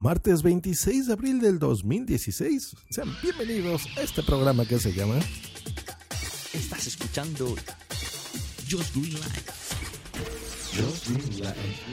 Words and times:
Martes 0.00 0.44
26 0.44 1.08
de 1.08 1.12
abril 1.12 1.40
del 1.40 1.58
2016. 1.58 2.76
Sean 2.88 3.08
bienvenidos 3.20 3.84
a 3.96 4.02
este 4.02 4.22
programa 4.22 4.64
que 4.64 4.78
se 4.78 4.92
llama 4.92 5.18
Estás 6.54 6.86
escuchando 6.86 7.56
Just 8.70 8.94
Green 8.94 9.14
Life. 9.14 9.52
Just 10.72 11.08
Green 11.08 11.38
Life. 11.40 11.84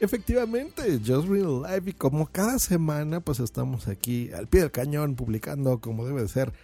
Efectivamente, 0.00 0.98
Just 1.04 1.28
Real 1.28 1.60
Life 1.60 1.90
y 1.90 1.92
como 1.92 2.26
cada 2.26 2.58
semana 2.58 3.20
pues 3.20 3.40
estamos 3.40 3.86
aquí 3.86 4.30
al 4.32 4.46
pie 4.46 4.62
del 4.62 4.70
cañón 4.70 5.14
publicando 5.14 5.82
como 5.82 6.06
debe 6.06 6.22
de 6.22 6.28
ser. 6.28 6.54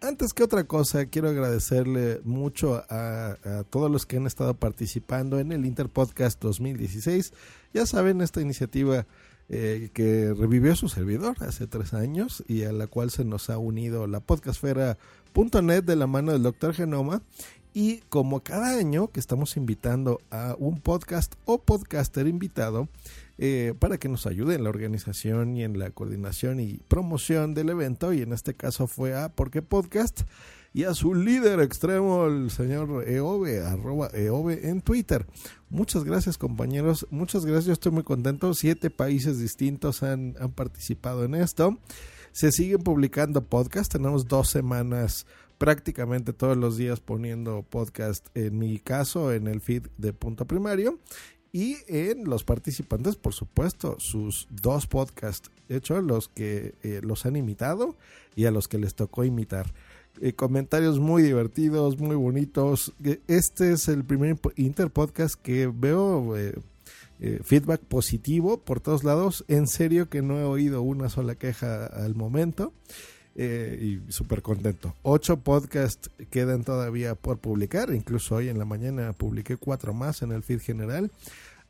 Antes 0.00 0.32
que 0.32 0.44
otra 0.44 0.62
cosa, 0.62 1.06
quiero 1.06 1.28
agradecerle 1.28 2.20
mucho 2.22 2.84
a, 2.88 3.36
a 3.44 3.64
todos 3.64 3.90
los 3.90 4.06
que 4.06 4.18
han 4.18 4.28
estado 4.28 4.54
participando 4.54 5.40
en 5.40 5.50
el 5.50 5.66
Interpodcast 5.66 6.40
2016. 6.40 7.32
Ya 7.74 7.84
saben, 7.84 8.20
esta 8.20 8.40
iniciativa 8.40 9.06
eh, 9.48 9.90
que 9.92 10.32
revivió 10.34 10.74
su 10.76 10.88
servidor 10.88 11.36
hace 11.40 11.66
tres 11.66 11.94
años 11.94 12.44
y 12.48 12.64
a 12.64 12.72
la 12.72 12.86
cual 12.86 13.10
se 13.10 13.24
nos 13.24 13.50
ha 13.50 13.58
unido 13.58 14.06
la 14.06 14.20
podcastfera.net 14.20 15.84
de 15.84 15.96
la 15.96 16.06
mano 16.06 16.32
del 16.32 16.42
Dr. 16.42 16.74
Genoma. 16.74 17.22
Y 17.74 17.98
como 18.10 18.40
cada 18.40 18.76
año 18.76 19.08
que 19.08 19.20
estamos 19.20 19.56
invitando 19.56 20.20
a 20.30 20.54
un 20.58 20.80
podcast 20.80 21.34
o 21.46 21.58
podcaster 21.58 22.26
invitado 22.26 22.88
eh, 23.44 23.74
para 23.76 23.98
que 23.98 24.08
nos 24.08 24.28
ayude 24.28 24.54
en 24.54 24.62
la 24.62 24.70
organización 24.70 25.56
y 25.56 25.64
en 25.64 25.76
la 25.76 25.90
coordinación 25.90 26.60
y 26.60 26.74
promoción 26.86 27.54
del 27.54 27.70
evento, 27.70 28.12
y 28.12 28.22
en 28.22 28.32
este 28.32 28.54
caso 28.54 28.86
fue 28.86 29.16
a 29.16 29.30
Porque 29.30 29.62
Podcast 29.62 30.20
y 30.72 30.84
a 30.84 30.94
su 30.94 31.12
líder 31.12 31.58
extremo, 31.58 32.26
el 32.26 32.52
señor 32.52 33.02
Eove, 33.04 33.66
arroba 33.66 34.10
Eove 34.14 34.68
en 34.68 34.80
Twitter. 34.80 35.26
Muchas 35.70 36.04
gracias 36.04 36.38
compañeros, 36.38 37.08
muchas 37.10 37.44
gracias, 37.44 37.64
yo 37.64 37.72
estoy 37.72 37.90
muy 37.90 38.04
contento. 38.04 38.54
Siete 38.54 38.90
países 38.90 39.40
distintos 39.40 40.04
han, 40.04 40.34
participado 40.54 41.24
en 41.24 41.34
esto. 41.34 41.80
Se 42.30 42.52
siguen 42.52 42.84
publicando 42.84 43.44
podcasts, 43.44 43.88
tenemos 43.88 44.28
dos 44.28 44.50
semanas 44.50 45.26
prácticamente 45.58 46.32
todos 46.32 46.56
los 46.56 46.76
días 46.76 47.00
poniendo 47.00 47.64
podcast, 47.68 48.24
en 48.36 48.56
mi 48.56 48.78
caso, 48.78 49.32
en 49.32 49.48
el 49.48 49.60
feed 49.60 49.88
de 49.98 50.12
punto 50.12 50.46
primario. 50.46 51.00
Y 51.52 51.76
en 51.86 52.24
los 52.24 52.44
participantes, 52.44 53.16
por 53.16 53.34
supuesto, 53.34 53.96
sus 54.00 54.48
dos 54.50 54.86
podcasts 54.86 55.50
hechos, 55.68 56.02
los 56.02 56.28
que 56.28 56.74
eh, 56.82 57.00
los 57.02 57.26
han 57.26 57.36
imitado 57.36 57.94
y 58.34 58.46
a 58.46 58.50
los 58.50 58.68
que 58.68 58.78
les 58.78 58.94
tocó 58.94 59.24
imitar. 59.24 59.72
Eh, 60.20 60.34
comentarios 60.34 60.98
muy 60.98 61.22
divertidos, 61.22 61.98
muy 61.98 62.16
bonitos. 62.16 62.92
Eh, 63.04 63.20
Este 63.28 63.72
es 63.72 63.88
el 63.88 64.04
primer 64.04 64.38
interpodcast 64.56 65.36
que 65.40 65.66
veo 65.66 66.36
eh, 66.36 66.54
feedback 67.42 67.80
positivo 67.82 68.58
por 68.58 68.80
todos 68.80 69.04
lados. 69.04 69.44
En 69.48 69.66
serio 69.66 70.08
que 70.08 70.22
no 70.22 70.38
he 70.38 70.44
oído 70.44 70.82
una 70.82 71.08
sola 71.08 71.34
queja 71.34 71.86
al 71.86 72.14
momento. 72.14 72.72
Eh, 73.34 74.00
y 74.06 74.12
súper 74.12 74.42
contento. 74.42 74.94
Ocho 75.02 75.38
podcasts 75.38 76.10
quedan 76.30 76.64
todavía 76.64 77.14
por 77.14 77.38
publicar. 77.38 77.94
Incluso 77.94 78.36
hoy 78.36 78.50
en 78.50 78.58
la 78.58 78.66
mañana 78.66 79.14
publiqué 79.14 79.56
cuatro 79.56 79.94
más 79.94 80.20
en 80.20 80.32
el 80.32 80.42
feed 80.42 80.60
general. 80.60 81.10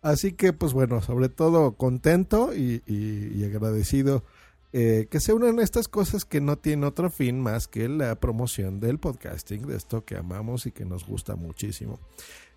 Así 0.03 0.33
que, 0.33 0.53
pues 0.53 0.73
bueno, 0.73 1.01
sobre 1.01 1.29
todo 1.29 1.77
contento 1.77 2.53
y, 2.53 3.45
agradecido 3.45 4.25
eh, 4.73 5.07
que 5.09 5.21
se 5.21 5.33
unan 5.33 5.61
estas 5.61 5.87
cosas 5.87 6.25
que 6.25 6.41
no 6.41 6.57
tienen 6.57 6.85
otro 6.85 7.11
fin 7.11 7.41
más 7.41 7.69
que 7.69 7.89
la 7.89 8.17
promoción 8.17 8.81
del 8.81 8.99
podcasting, 8.99 9.67
de 9.67 9.77
esto 9.77 10.05
que 10.05 10.17
amamos 10.17 10.67
y 10.67 10.73
que 10.73 10.85
nos 10.85 11.07
gusta 11.07 11.37
muchísimo. 11.37 12.01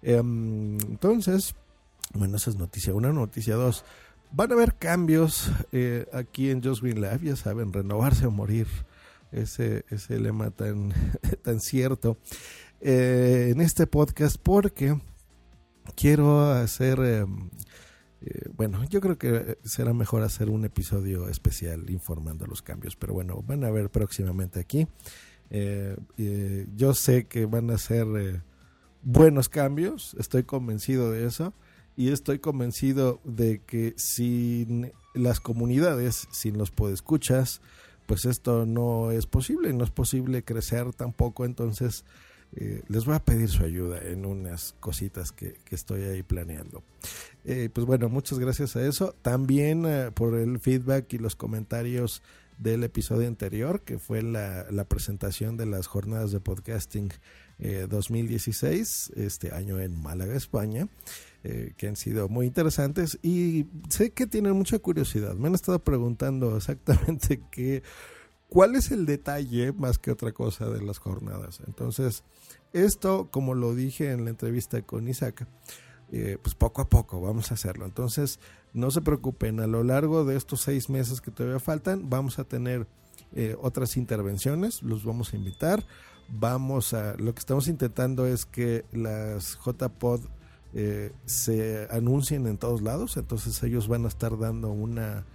Em, 0.02 0.80
entonces, 0.80 1.54
bueno, 2.14 2.38
esa 2.38 2.50
es 2.50 2.56
noticia 2.56 2.94
una. 2.96 3.12
Noticia 3.12 3.56
dos, 3.56 3.86
van 4.32 4.52
a 4.52 4.56
haber 4.56 4.76
cambios 4.76 5.52
eh, 5.72 6.08
aquí 6.14 6.50
en 6.50 6.64
Just 6.64 6.82
Green 6.82 7.02
Life, 7.02 7.20
ya 7.24 7.36
saben, 7.36 7.72
renovarse 7.72 8.26
o 8.26 8.32
morir. 8.32 8.68
Ese, 9.36 9.84
ese 9.90 10.18
lema 10.18 10.50
tan, 10.50 10.94
tan 11.44 11.60
cierto 11.60 12.18
eh, 12.80 13.50
en 13.52 13.60
este 13.60 13.86
podcast 13.86 14.38
porque 14.42 14.98
quiero 15.94 16.52
hacer 16.52 17.00
eh, 17.04 17.26
eh, 18.22 18.50
bueno, 18.56 18.82
yo 18.86 19.02
creo 19.02 19.18
que 19.18 19.58
será 19.66 19.94
mejor 19.94 20.24
hacer 20.24 20.50
un 20.50 20.64
episodio 20.64 21.28
especial 21.28 21.90
informando 21.90 22.46
los 22.48 22.62
cambios, 22.62 22.96
pero 22.96 23.14
bueno, 23.14 23.44
van 23.46 23.66
a 23.66 23.72
ver 23.72 23.90
próximamente 23.90 24.62
aquí. 24.62 24.88
Yo 26.76 26.94
sé 26.94 27.26
que 27.26 27.46
van 27.46 27.72
a 27.72 27.78
ser 27.78 28.42
buenos 29.04 29.50
cambios, 29.50 30.16
estoy 30.18 30.44
convencido 30.44 31.12
de 31.12 31.28
eso, 31.28 31.54
y 31.98 32.10
estoy 32.12 32.40
convencido 32.40 33.20
de 33.26 33.60
que 33.60 33.94
sin 33.98 34.94
las 35.14 35.40
comunidades, 35.40 36.28
sin 36.32 36.58
los 36.58 36.72
podescuchas, 36.72 37.62
pues 38.06 38.26
esto 38.26 38.66
no 38.66 39.12
es 39.12 39.26
posible, 39.26 39.74
no 39.74 39.84
es 39.84 39.92
posible 39.92 40.44
crecer 40.44 40.94
tampoco, 40.94 41.46
entonces 41.46 42.06
eh, 42.56 42.84
les 42.88 43.06
voy 43.06 43.16
a 43.16 43.20
pedir 43.20 43.50
su 43.50 43.64
ayuda 43.64 44.02
en 44.04 44.26
unas 44.26 44.76
cositas 44.80 45.32
que, 45.32 45.56
que 45.66 45.76
estoy 45.76 46.04
ahí 46.04 46.24
planeando. 46.24 46.84
Eh, 47.44 47.70
pues 47.72 47.86
bueno, 47.86 48.10
muchas 48.10 48.40
gracias 48.40 48.76
a 48.76 48.86
eso. 48.86 49.16
También 49.22 49.86
eh, 49.86 50.12
por 50.14 50.36
el 50.36 50.60
feedback 50.60 51.14
y 51.14 51.18
los 51.18 51.36
comentarios 51.36 52.22
del 52.58 52.84
episodio 52.84 53.28
anterior, 53.28 53.82
que 53.82 54.00
fue 54.00 54.22
la, 54.22 54.66
la 54.72 54.86
presentación 54.86 55.58
de 55.58 55.66
las 55.66 55.88
jornadas 55.88 56.32
de 56.32 56.40
podcasting 56.40 57.12
eh, 57.60 57.88
2016, 57.90 59.14
este 59.16 59.54
año 59.54 59.80
en 59.80 60.02
Málaga, 60.02 60.36
España, 60.36 60.88
eh, 61.48 61.74
que 61.78 61.88
han 61.88 61.96
sido 61.96 62.28
muy 62.28 62.48
interesantes 62.48 63.20
y 63.22 63.68
sé 63.88 64.10
que 64.10 64.26
tienen 64.26 64.54
mucha 64.54 64.80
curiosidad. 64.80 65.36
Me 65.36 65.48
han 65.48 65.54
estado 65.54 65.78
preguntando 65.78 66.58
exactamente 66.58 67.40
qué, 67.52 67.84
cuál 68.50 68.76
es 68.76 68.90
el 68.90 69.06
detalle 69.06 69.72
más 69.72 70.00
que 70.00 70.10
otra 70.10 70.32
cosa 70.32 70.72
de 70.72 70.82
las 70.82 70.98
jornadas. 70.98 71.62
Entonces, 71.68 72.24
esto, 72.74 73.30
como 73.30 73.54
lo 73.54 73.76
dije 73.76 74.12
en 74.12 74.24
la 74.24 74.32
entrevista 74.32 74.82
con 74.82 75.08
Isaac, 75.08 75.48
eh, 76.12 76.40
pues 76.42 76.56
poco 76.56 76.82
a 76.82 76.90
poco 76.90 77.22
vamos 77.22 77.52
a 77.52 77.54
hacerlo. 77.54 77.86
Entonces, 77.86 78.40
no 78.74 78.90
se 78.90 79.02
preocupen, 79.02 79.60
a 79.60 79.68
lo 79.68 79.84
largo 79.84 80.26
de 80.26 80.38
estos 80.38 80.62
seis 80.62 80.90
meses 80.90 81.22
que 81.22 81.30
todavía 81.30 81.60
faltan, 81.60 82.10
vamos 82.10 82.40
a 82.40 82.46
tener 82.46 82.88
eh, 83.36 83.56
otras 83.62 83.98
intervenciones, 83.98 84.82
los 84.82 85.06
vamos 85.06 85.32
a 85.32 85.38
invitar. 85.38 85.86
Vamos 86.28 86.96
a, 86.96 87.14
lo 87.18 87.36
que 87.36 87.40
estamos 87.40 87.68
intentando 87.68 88.26
es 88.26 88.48
que 88.48 88.84
las 88.92 89.60
JPod 89.64 90.22
eh, 90.78 91.14
se 91.24 91.88
anuncien 91.90 92.46
en 92.48 92.58
todos 92.58 92.82
lados, 92.82 93.16
entonces 93.16 93.64
ellos 93.64 93.88
van 93.88 94.04
a 94.04 94.10
estar 94.10 94.38
dando 94.38 94.72
una, 94.72 95.26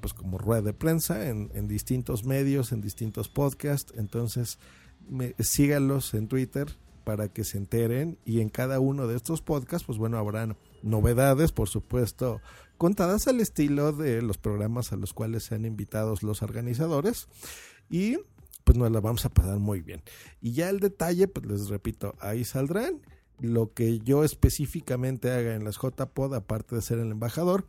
pues 0.00 0.14
como 0.14 0.38
rueda 0.38 0.62
de 0.62 0.72
prensa 0.72 1.28
en, 1.28 1.68
distintos 1.68 2.24
medios, 2.24 2.72
en 2.72 2.80
distintos 2.80 3.28
podcasts, 3.28 3.92
entonces 3.98 4.58
me, 5.06 5.34
síganlos 5.38 6.14
en 6.14 6.28
Twitter 6.28 6.78
para 7.04 7.28
que 7.28 7.44
se 7.44 7.58
enteren 7.58 8.16
y 8.24 8.40
en 8.40 8.48
cada 8.48 8.80
uno 8.80 9.06
de 9.06 9.16
estos 9.16 9.42
podcasts, 9.42 9.86
pues 9.86 9.98
bueno, 9.98 10.16
habrán 10.16 10.56
novedades, 10.82 11.52
por 11.52 11.68
supuesto, 11.68 12.40
contadas 12.78 13.28
al 13.28 13.40
estilo 13.40 13.92
de 13.92 14.22
los 14.22 14.38
programas 14.38 14.94
a 14.94 14.96
los 14.96 15.12
cuales 15.12 15.42
sean 15.42 15.66
invitados 15.66 16.22
los 16.22 16.40
organizadores. 16.40 17.28
Y 17.90 18.16
pues 18.64 18.78
nos 18.78 18.90
la 18.90 19.00
vamos 19.00 19.26
a 19.26 19.28
pasar 19.28 19.58
muy 19.58 19.82
bien. 19.82 20.02
Y 20.40 20.52
ya 20.52 20.70
el 20.70 20.80
detalle, 20.80 21.28
pues 21.28 21.44
les 21.44 21.68
repito, 21.68 22.14
ahí 22.20 22.44
saldrán 22.44 23.02
lo 23.40 23.72
que 23.72 24.00
yo 24.00 24.24
específicamente 24.24 25.30
haga 25.30 25.54
en 25.54 25.64
las 25.64 25.76
JPod, 25.76 26.34
aparte 26.34 26.76
de 26.76 26.82
ser 26.82 26.98
el 26.98 27.10
embajador, 27.10 27.66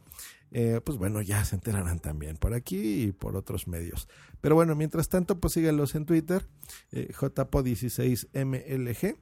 eh, 0.52 0.82
pues 0.84 0.98
bueno, 0.98 1.22
ya 1.22 1.46
se 1.46 1.56
enterarán 1.56 2.00
también 2.00 2.36
por 2.36 2.54
aquí 2.54 3.04
y 3.04 3.12
por 3.14 3.38
otros 3.38 3.68
medios. 3.68 4.10
Pero 4.42 4.56
bueno, 4.56 4.76
mientras 4.76 5.08
tanto, 5.08 5.40
pues 5.40 5.54
síganlos 5.54 5.96
en 5.96 6.06
Twitter, 6.06 6.46
eh, 6.92 7.10
JPod16MLG, 7.14 9.16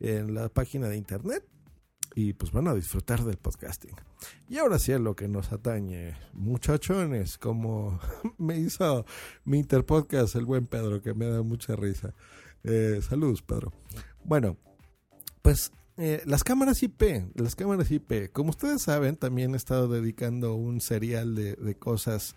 en 0.00 0.34
la 0.34 0.48
página 0.48 0.88
de 0.88 0.96
internet. 0.96 1.44
Y 2.14 2.32
pues 2.32 2.50
van 2.50 2.68
a 2.68 2.74
disfrutar 2.74 3.24
del 3.24 3.36
podcasting. 3.36 3.94
Y 4.48 4.56
ahora 4.56 4.78
sí 4.78 4.92
a 4.92 4.98
lo 4.98 5.14
que 5.14 5.28
nos 5.28 5.52
atañe, 5.52 6.16
muchachones, 6.32 7.36
como 7.36 8.00
me 8.38 8.56
hizo 8.56 9.04
mi 9.44 9.58
interpodcast 9.58 10.34
el 10.36 10.46
buen 10.46 10.66
Pedro, 10.66 11.02
que 11.02 11.12
me 11.12 11.26
da 11.26 11.42
mucha 11.42 11.76
risa. 11.76 12.14
Eh, 12.64 13.00
saludos, 13.02 13.42
Pedro. 13.42 13.70
Bueno, 14.24 14.56
pues 15.42 15.72
eh, 15.96 16.22
las 16.26 16.44
cámaras 16.44 16.82
IP, 16.82 17.02
las 17.34 17.54
cámaras 17.54 17.90
IP, 17.90 18.30
como 18.32 18.50
ustedes 18.50 18.82
saben, 18.82 19.16
también 19.16 19.54
he 19.54 19.56
estado 19.56 19.88
dedicando 19.88 20.54
un 20.54 20.80
serial 20.80 21.34
de, 21.34 21.54
de 21.54 21.74
cosas 21.74 22.34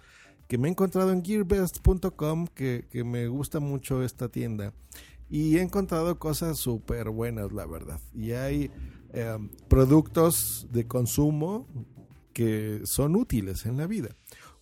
que 0.50 0.57
me 0.57 0.67
he 0.67 0.71
encontrado 0.71 1.11
en 1.11 1.23
gearbest.com, 1.23 2.47
que, 2.47 2.88
que 2.89 3.03
me 3.03 3.27
gusta 3.27 3.59
mucho 3.59 4.01
esta 4.01 4.29
tienda. 4.29 4.73
Y 5.29 5.57
he 5.57 5.61
encontrado 5.61 6.17
cosas 6.17 6.57
súper 6.57 7.11
buenas, 7.11 7.51
la 7.51 7.67
verdad. 7.67 8.00
Y 8.15 8.31
hay 8.31 8.71
eh, 9.13 9.38
productos 9.67 10.67
de 10.71 10.88
consumo 10.88 11.67
que 12.33 12.81
son 12.85 13.15
útiles 13.15 13.67
en 13.67 13.77
la 13.77 13.85
vida. 13.85 14.15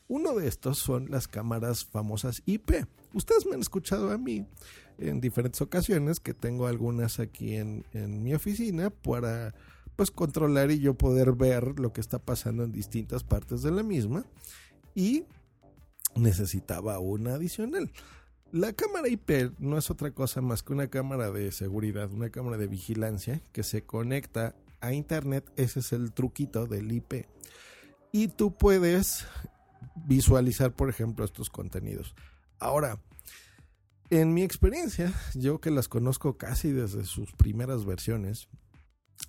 Uno 0.09 0.35
de 0.35 0.47
estos 0.49 0.77
son 0.77 1.09
las 1.09 1.29
cámaras 1.29 1.85
famosas 1.85 2.43
IP. 2.45 2.85
Ustedes 3.13 3.45
me 3.45 3.55
han 3.55 3.61
escuchado 3.61 4.11
a 4.11 4.17
mí 4.17 4.45
en 4.99 5.21
diferentes 5.21 5.61
ocasiones 5.61 6.19
que 6.19 6.33
tengo 6.33 6.67
algunas 6.67 7.19
aquí 7.19 7.55
en, 7.55 7.85
en 7.93 8.23
mi 8.23 8.33
oficina 8.33 8.89
para 8.89 9.53
pues 9.95 10.11
controlar 10.11 10.71
y 10.71 10.79
yo 10.79 10.93
poder 10.93 11.33
ver 11.33 11.79
lo 11.79 11.91
que 11.91 12.01
está 12.01 12.19
pasando 12.19 12.63
en 12.63 12.71
distintas 12.71 13.23
partes 13.23 13.63
de 13.63 13.71
la 13.71 13.83
misma 13.83 14.25
y 14.93 15.23
necesitaba 16.15 16.99
una 16.99 17.35
adicional. 17.35 17.91
La 18.51 18.71
cámara 18.73 19.09
IP 19.09 19.59
no 19.59 19.77
es 19.77 19.89
otra 19.89 20.11
cosa 20.11 20.39
más 20.41 20.63
que 20.63 20.71
una 20.71 20.87
cámara 20.87 21.31
de 21.31 21.51
seguridad, 21.51 22.11
una 22.11 22.29
cámara 22.29 22.57
de 22.57 22.67
vigilancia 22.67 23.41
que 23.51 23.63
se 23.63 23.83
conecta 23.83 24.55
a 24.79 24.93
internet. 24.93 25.51
Ese 25.57 25.79
es 25.79 25.91
el 25.91 26.13
truquito 26.13 26.65
del 26.65 26.91
IP. 26.91 27.25
Y 28.11 28.29
tú 28.29 28.55
puedes 28.55 29.25
visualizar, 29.95 30.71
por 30.71 30.89
ejemplo, 30.89 31.25
estos 31.25 31.49
contenidos. 31.49 32.15
Ahora, 32.59 32.99
en 34.09 34.33
mi 34.33 34.43
experiencia, 34.43 35.13
yo 35.33 35.59
que 35.59 35.71
las 35.71 35.87
conozco 35.87 36.37
casi 36.37 36.71
desde 36.71 37.03
sus 37.03 37.31
primeras 37.33 37.85
versiones, 37.85 38.47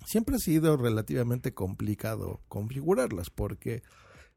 siempre 0.05 0.35
ha 0.35 0.39
sido 0.39 0.77
relativamente 0.77 1.53
complicado 1.53 2.41
configurarlas 2.47 3.29
porque 3.29 3.83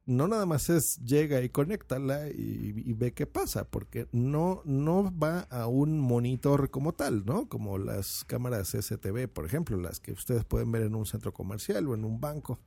no 0.04 0.26
nada 0.26 0.46
más 0.46 0.68
es 0.68 0.96
llega 1.04 1.42
y 1.42 1.48
conéctala 1.48 2.28
y, 2.28 2.72
y, 2.84 2.92
ve 2.92 3.12
qué 3.12 3.26
pasa, 3.26 3.70
porque 3.70 4.08
no, 4.10 4.62
no 4.64 5.16
va 5.16 5.40
a 5.42 5.68
un 5.68 6.00
monitor 6.00 6.70
como 6.70 6.92
tal, 6.92 7.24
¿no? 7.24 7.48
Como 7.48 7.78
las 7.78 8.24
cámaras 8.24 8.70
STV, 8.70 9.28
por 9.28 9.46
ejemplo, 9.46 9.76
las 9.76 10.00
que 10.00 10.12
ustedes 10.12 10.44
pueden 10.44 10.72
ver 10.72 10.82
en 10.82 10.96
un 10.96 11.06
centro 11.06 11.32
comercial 11.32 11.86
o 11.86 11.94
en 11.94 12.04
un 12.04 12.20
banco. 12.20 12.58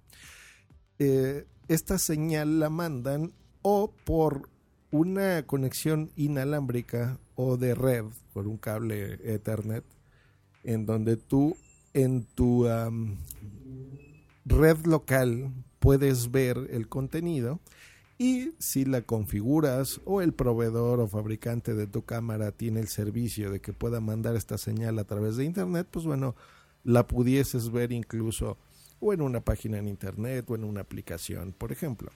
Eh, 0.98 1.46
esta 1.68 1.98
señal 1.98 2.60
la 2.60 2.70
mandan 2.70 3.34
o 3.62 3.92
por 4.06 4.50
una 4.92 5.46
conexión 5.46 6.12
inalámbrica 6.16 7.20
o 7.36 7.58
de 7.58 7.76
red, 7.76 8.06
por 8.34 8.48
un 8.48 8.58
cable 8.58 9.20
Ethernet, 9.24 9.84
en 10.64 10.86
donde 10.86 11.18
tú 11.18 11.56
en 11.94 12.26
tu 12.36 12.66
red 14.46 14.86
local 14.86 15.52
puedes 15.80 16.32
ver 16.32 16.68
el 16.72 16.88
contenido 16.88 17.60
y 18.18 18.52
si 18.60 18.86
la 18.86 19.02
configuras 19.02 20.00
o 20.06 20.22
el 20.22 20.34
proveedor 20.34 21.02
o 21.02 21.08
fabricante 21.08 21.74
de 21.74 21.86
tu 21.86 22.04
cámara 22.06 22.52
tiene 22.52 22.80
el 22.80 22.88
servicio 22.88 23.52
de 23.52 23.60
que 23.60 23.74
pueda 23.74 24.00
mandar 24.00 24.36
esta 24.36 24.58
señal 24.58 25.00
a 25.00 25.04
través 25.04 25.36
de 25.36 25.44
internet, 25.44 25.88
pues 25.92 26.06
bueno, 26.06 26.36
la 26.84 27.08
pudieses 27.08 27.72
ver 27.72 27.92
incluso 27.92 28.58
o 29.00 29.12
en 29.12 29.22
una 29.22 29.42
página 29.42 29.78
en 29.80 29.88
internet 29.88 30.50
o 30.50 30.56
en 30.56 30.64
una 30.64 30.82
aplicación, 30.82 31.54
por 31.58 31.72
ejemplo. 31.72 32.10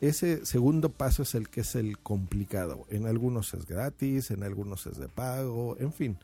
Ese 0.00 0.46
segundo 0.46 0.90
paso 0.90 1.22
es 1.22 1.34
el 1.34 1.48
que 1.48 1.60
es 1.60 1.74
el 1.74 1.98
complicado. 1.98 2.86
En 2.88 3.06
algunos 3.06 3.52
es 3.52 3.66
gratis, 3.66 4.30
en 4.30 4.42
algunos 4.42 4.86
es 4.86 4.96
de 4.98 5.08
pago, 5.08 5.76
en 5.78 5.92
fin. 5.92 6.18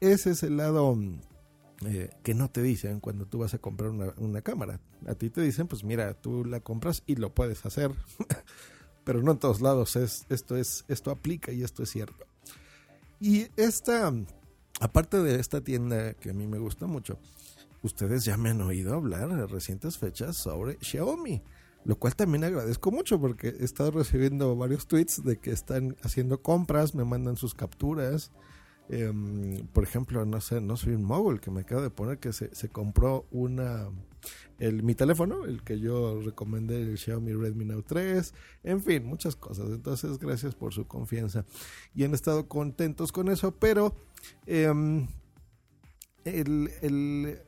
Ese 0.00 0.30
es 0.30 0.42
el 0.44 0.56
lado 0.56 0.96
eh, 1.86 2.10
que 2.22 2.34
no 2.34 2.50
te 2.50 2.62
dicen 2.62 3.00
cuando 3.00 3.26
tú 3.26 3.38
vas 3.38 3.52
a 3.54 3.58
comprar 3.58 3.90
una, 3.90 4.14
una, 4.18 4.42
cámara. 4.42 4.78
A 5.06 5.14
ti 5.14 5.28
te 5.28 5.40
dicen, 5.40 5.66
pues 5.66 5.82
mira, 5.82 6.14
tú 6.14 6.44
la 6.44 6.60
compras 6.60 7.02
y 7.06 7.16
lo 7.16 7.34
puedes 7.34 7.66
hacer. 7.66 7.90
Pero 9.04 9.22
no 9.22 9.32
en 9.32 9.38
todos 9.38 9.60
lados 9.60 9.96
es, 9.96 10.24
esto 10.28 10.56
es, 10.56 10.84
esto 10.88 11.10
aplica 11.10 11.52
y 11.52 11.62
esto 11.62 11.82
es 11.82 11.90
cierto. 11.90 12.26
Y 13.20 13.48
esta, 13.56 14.12
aparte 14.80 15.20
de 15.22 15.40
esta 15.40 15.60
tienda 15.62 16.14
que 16.14 16.30
a 16.30 16.32
mí 16.34 16.46
me 16.46 16.58
gusta 16.58 16.86
mucho, 16.86 17.18
ustedes 17.82 18.24
ya 18.24 18.36
me 18.36 18.50
han 18.50 18.60
oído 18.62 18.94
hablar 18.94 19.30
en 19.30 19.48
recientes 19.48 19.98
fechas 19.98 20.36
sobre 20.36 20.78
Xiaomi. 20.80 21.42
Lo 21.84 21.96
cual 21.96 22.16
también 22.16 22.44
agradezco 22.44 22.90
mucho 22.90 23.20
porque 23.20 23.48
he 23.48 23.64
estado 23.64 23.90
recibiendo 23.90 24.56
varios 24.56 24.86
tweets 24.86 25.22
de 25.22 25.38
que 25.38 25.50
están 25.50 25.96
haciendo 26.02 26.40
compras, 26.40 26.94
me 26.94 27.04
mandan 27.04 27.36
sus 27.36 27.54
capturas. 27.54 28.32
Eh, 28.88 29.12
por 29.72 29.84
ejemplo, 29.84 30.24
no 30.24 30.40
sé, 30.40 30.60
no 30.60 30.76
soy 30.76 30.94
un 30.94 31.04
mogul 31.04 31.40
que 31.40 31.50
me 31.50 31.60
acaba 31.60 31.82
de 31.82 31.90
poner 31.90 32.18
que 32.18 32.32
se, 32.32 32.68
compró 32.68 33.26
una 33.30 33.88
el, 34.58 34.82
mi 34.82 34.94
teléfono, 34.94 35.44
el 35.44 35.62
que 35.62 35.78
yo 35.78 36.20
recomendé, 36.20 36.82
el 36.82 36.98
Xiaomi 36.98 37.32
Redmi 37.32 37.64
Note 37.64 37.86
3, 37.88 38.34
en 38.62 38.82
fin, 38.82 39.04
muchas 39.04 39.36
cosas. 39.36 39.70
Entonces, 39.70 40.18
gracias 40.18 40.54
por 40.54 40.72
su 40.72 40.86
confianza. 40.86 41.44
Y 41.94 42.04
han 42.04 42.14
estado 42.14 42.48
contentos 42.48 43.12
con 43.12 43.28
eso, 43.28 43.52
pero 43.52 43.94
eh, 44.46 44.72
el, 46.24 46.70
el, 46.80 47.38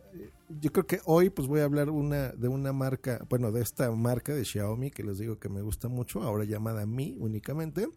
yo 0.48 0.72
creo 0.72 0.86
que 0.86 1.00
hoy 1.04 1.30
pues 1.30 1.48
voy 1.48 1.60
a 1.60 1.64
hablar 1.64 1.86
de 1.86 2.48
una 2.48 2.72
marca, 2.72 3.24
bueno, 3.28 3.52
de 3.52 3.62
esta 3.62 3.90
marca 3.90 4.34
de 4.34 4.44
Xiaomi 4.44 4.90
que 4.90 5.02
les 5.02 5.18
digo 5.18 5.38
que 5.38 5.48
me 5.48 5.62
gusta 5.62 5.88
mucho, 5.88 6.22
ahora 6.22 6.44
llamada 6.44 6.86
Mi 6.86 7.16
únicamente 7.18 7.88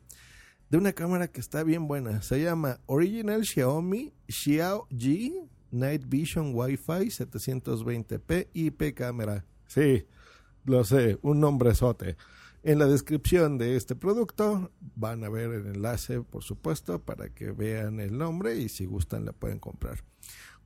de 0.69 0.77
una 0.77 0.93
cámara 0.93 1.29
que 1.29 1.39
está 1.39 1.63
bien 1.63 1.87
buena. 1.87 2.21
Se 2.21 2.41
llama 2.41 2.79
Original 2.85 3.43
Xiaomi 3.43 4.13
Xiao 4.27 4.87
G 4.89 5.47
Night 5.71 6.03
Vision 6.07 6.53
Wi-Fi 6.55 7.07
720p 7.07 8.47
IP 8.53 8.93
cámara. 8.93 9.45
Sí, 9.67 10.05
lo 10.65 10.83
sé, 10.83 11.17
un 11.21 11.39
nombrezote. 11.39 12.17
En 12.61 12.77
la 12.77 12.87
descripción 12.87 13.57
de 13.57 13.77
este 13.77 13.95
producto 13.95 14.71
van 14.95 15.23
a 15.23 15.29
ver 15.29 15.51
el 15.51 15.67
enlace, 15.67 16.21
por 16.21 16.43
supuesto, 16.43 16.99
para 16.99 17.29
que 17.29 17.51
vean 17.51 17.99
el 17.99 18.17
nombre 18.17 18.57
y 18.57 18.67
si 18.67 18.85
gustan 18.85 19.25
la 19.25 19.31
pueden 19.31 19.59
comprar. 19.59 20.03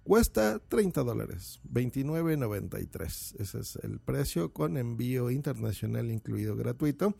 Cuesta 0.03 0.59
30 0.59 1.01
dólares, 1.03 1.61
29.93. 1.71 3.39
Ese 3.39 3.59
es 3.59 3.77
el 3.77 3.99
precio 3.99 4.51
con 4.51 4.75
envío 4.75 5.31
internacional 5.31 6.11
incluido 6.11 6.57
gratuito. 6.57 7.15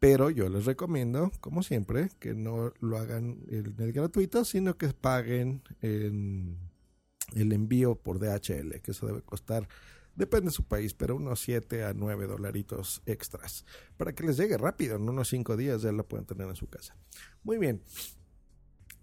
Pero 0.00 0.28
yo 0.28 0.50
les 0.50 0.66
recomiendo, 0.66 1.32
como 1.40 1.62
siempre, 1.62 2.10
que 2.18 2.34
no 2.34 2.74
lo 2.80 2.98
hagan 2.98 3.38
en 3.48 3.74
el 3.78 3.92
gratuito, 3.92 4.44
sino 4.44 4.76
que 4.76 4.88
paguen 4.88 5.62
en 5.80 6.58
el 7.34 7.52
envío 7.52 7.94
por 7.94 8.18
DHL, 8.18 8.82
que 8.82 8.90
eso 8.90 9.06
debe 9.06 9.22
costar, 9.22 9.66
depende 10.14 10.46
de 10.46 10.50
su 10.50 10.64
país, 10.64 10.92
pero 10.92 11.16
unos 11.16 11.40
7 11.40 11.84
a 11.84 11.94
9 11.94 12.26
dolaritos 12.26 13.00
extras. 13.06 13.64
Para 13.96 14.14
que 14.14 14.24
les 14.24 14.36
llegue 14.36 14.58
rápido, 14.58 14.96
en 14.96 15.08
unos 15.08 15.28
5 15.28 15.56
días 15.56 15.80
ya 15.80 15.90
lo 15.90 16.06
pueden 16.06 16.26
tener 16.26 16.48
en 16.48 16.56
su 16.56 16.68
casa. 16.68 16.94
Muy 17.42 17.56
bien. 17.56 17.82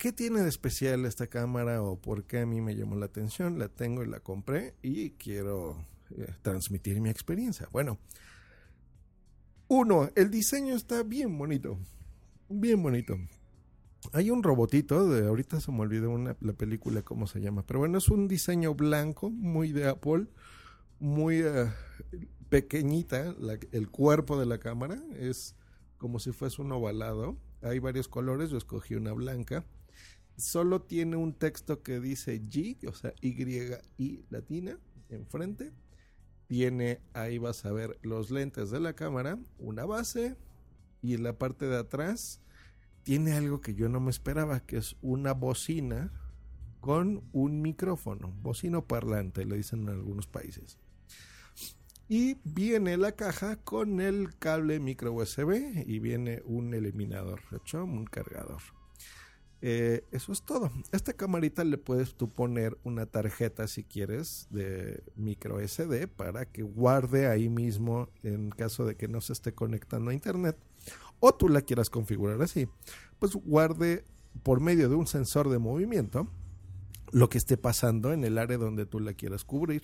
¿Qué 0.01 0.11
tiene 0.11 0.41
de 0.41 0.49
especial 0.49 1.05
esta 1.05 1.27
cámara 1.27 1.83
o 1.83 1.95
por 1.95 2.23
qué 2.23 2.39
a 2.39 2.45
mí 2.47 2.59
me 2.59 2.75
llamó 2.75 2.95
la 2.95 3.05
atención? 3.05 3.59
La 3.59 3.69
tengo 3.69 4.03
y 4.03 4.07
la 4.07 4.19
compré 4.19 4.73
y 4.81 5.11
quiero 5.11 5.85
eh, 6.17 6.33
transmitir 6.41 6.99
mi 6.99 7.11
experiencia. 7.11 7.69
Bueno, 7.71 7.99
uno, 9.67 10.09
el 10.15 10.31
diseño 10.31 10.75
está 10.75 11.03
bien 11.03 11.37
bonito. 11.37 11.77
Bien 12.49 12.81
bonito. 12.81 13.15
Hay 14.11 14.31
un 14.31 14.41
robotito, 14.41 15.07
de 15.07 15.27
ahorita 15.27 15.61
se 15.61 15.71
me 15.71 15.81
olvidó 15.81 16.09
una, 16.09 16.35
la 16.39 16.53
película 16.53 17.03
cómo 17.03 17.27
se 17.27 17.39
llama, 17.39 17.63
pero 17.67 17.81
bueno, 17.81 17.99
es 17.99 18.09
un 18.09 18.27
diseño 18.27 18.73
blanco, 18.73 19.29
muy 19.29 19.71
de 19.71 19.87
Apple, 19.87 20.25
muy 20.97 21.43
uh, 21.43 21.69
pequeñita, 22.49 23.35
el 23.71 23.91
cuerpo 23.91 24.39
de 24.39 24.47
la 24.47 24.57
cámara 24.57 24.99
es 25.15 25.55
como 25.99 26.17
si 26.17 26.31
fuese 26.31 26.59
un 26.63 26.71
ovalado. 26.71 27.37
Hay 27.61 27.77
varios 27.77 28.07
colores, 28.07 28.49
yo 28.49 28.57
escogí 28.57 28.95
una 28.95 29.13
blanca. 29.13 29.63
Solo 30.37 30.81
tiene 30.81 31.17
un 31.17 31.33
texto 31.33 31.83
que 31.83 31.99
dice 31.99 32.41
G, 32.41 32.77
o 32.87 32.93
sea, 32.93 33.13
Y 33.21 33.35
y 33.97 34.25
latina, 34.29 34.77
enfrente 35.09 35.71
tiene, 36.51 36.99
ahí 37.13 37.37
vas 37.37 37.63
a 37.63 37.71
ver 37.71 37.97
los 38.01 38.29
lentes 38.29 38.71
de 38.71 38.81
la 38.81 38.91
cámara, 38.91 39.39
una 39.57 39.85
base 39.85 40.35
y 41.01 41.13
en 41.13 41.23
la 41.23 41.37
parte 41.37 41.65
de 41.65 41.77
atrás 41.77 42.41
tiene 43.03 43.31
algo 43.31 43.61
que 43.61 43.73
yo 43.73 43.87
no 43.87 44.01
me 44.01 44.09
esperaba, 44.09 44.59
que 44.59 44.75
es 44.75 44.97
una 45.01 45.33
bocina 45.33 46.11
con 46.81 47.23
un 47.31 47.61
micrófono, 47.61 48.33
bocino 48.41 48.85
parlante, 48.85 49.45
le 49.45 49.55
dicen 49.55 49.83
en 49.83 49.89
algunos 49.91 50.27
países. 50.27 50.77
Y 52.09 52.35
viene 52.43 52.97
la 52.97 53.13
caja 53.13 53.55
con 53.55 54.01
el 54.01 54.37
cable 54.37 54.81
micro 54.81 55.13
USB 55.13 55.85
y 55.87 55.99
viene 55.99 56.41
un 56.43 56.73
eliminador, 56.73 57.39
un 57.75 58.03
cargador. 58.03 58.61
Eh, 59.61 60.03
eso 60.11 60.31
es 60.31 60.41
todo. 60.41 60.71
Esta 60.91 61.13
camarita 61.13 61.63
le 61.63 61.77
puedes 61.77 62.15
tú 62.15 62.29
poner 62.29 62.77
una 62.83 63.05
tarjeta 63.05 63.67
si 63.67 63.83
quieres 63.83 64.47
de 64.49 65.03
micro 65.15 65.59
SD 65.59 66.07
para 66.07 66.45
que 66.45 66.63
guarde 66.63 67.27
ahí 67.27 67.47
mismo 67.47 68.09
en 68.23 68.49
caso 68.49 68.85
de 68.85 68.95
que 68.95 69.07
no 69.07 69.21
se 69.21 69.33
esté 69.33 69.53
conectando 69.53 70.09
a 70.09 70.13
internet 70.13 70.57
o 71.19 71.33
tú 71.33 71.47
la 71.47 71.61
quieras 71.61 71.91
configurar 71.91 72.41
así. 72.41 72.67
Pues 73.19 73.35
guarde 73.35 74.03
por 74.41 74.59
medio 74.61 74.89
de 74.89 74.95
un 74.95 75.05
sensor 75.05 75.49
de 75.49 75.59
movimiento 75.59 76.27
lo 77.11 77.29
que 77.29 77.37
esté 77.37 77.57
pasando 77.57 78.13
en 78.13 78.23
el 78.23 78.37
área 78.37 78.57
donde 78.57 78.85
tú 78.85 78.99
la 78.99 79.13
quieras 79.13 79.43
cubrir. 79.43 79.83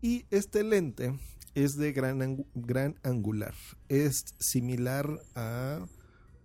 Y 0.00 0.24
este 0.30 0.62
lente 0.62 1.18
es 1.54 1.76
de 1.76 1.92
gran, 1.92 2.46
gran 2.54 2.98
angular. 3.02 3.54
Es 3.88 4.24
similar 4.38 5.20
a, 5.34 5.84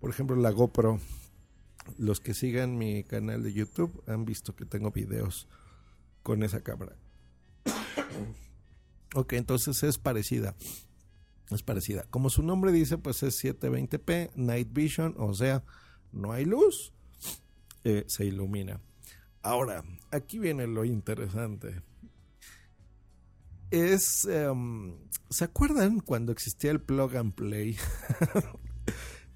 por 0.01 0.09
ejemplo, 0.09 0.35
la 0.35 0.51
GoPro 0.51 0.99
los 1.97 2.19
que 2.19 2.33
sigan 2.33 2.77
mi 2.77 3.03
canal 3.03 3.43
de 3.43 3.53
YouTube 3.53 4.03
han 4.07 4.25
visto 4.25 4.55
que 4.55 4.65
tengo 4.65 4.91
videos 4.91 5.47
con 6.21 6.43
esa 6.43 6.61
cámara. 6.61 6.95
ok, 9.15 9.33
entonces 9.33 9.83
es 9.83 9.97
parecida. 9.97 10.55
Es 11.51 11.61
parecida. 11.61 12.05
Como 12.09 12.29
su 12.29 12.41
nombre 12.41 12.71
dice, 12.71 12.97
pues 12.97 13.21
es 13.23 13.43
720p, 13.43 14.31
Night 14.35 14.69
Vision, 14.71 15.15
o 15.17 15.33
sea, 15.33 15.63
no 16.11 16.31
hay 16.31 16.45
luz, 16.45 16.93
eh, 17.83 18.05
se 18.07 18.25
ilumina. 18.25 18.79
Ahora, 19.41 19.83
aquí 20.11 20.39
viene 20.39 20.67
lo 20.67 20.85
interesante. 20.85 21.81
es... 23.71 24.25
em, 24.25 24.95
¿Se 25.29 25.45
acuerdan 25.45 25.99
cuando 25.99 26.31
existía 26.31 26.69
el 26.71 26.79
plug 26.79 27.17
and 27.17 27.33
play? 27.33 27.75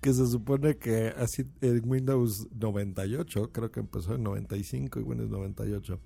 que 0.07 0.13
se 0.13 0.25
supone 0.25 0.77
que 0.77 1.13
así 1.17 1.45
en 1.59 1.81
Windows 1.83 2.47
98, 2.55 3.51
creo 3.51 3.71
que 3.73 3.81
empezó 3.81 4.15
en 4.15 4.23
95 4.23 5.01
y 5.01 5.03
Windows 5.03 5.29
98, 5.29 5.99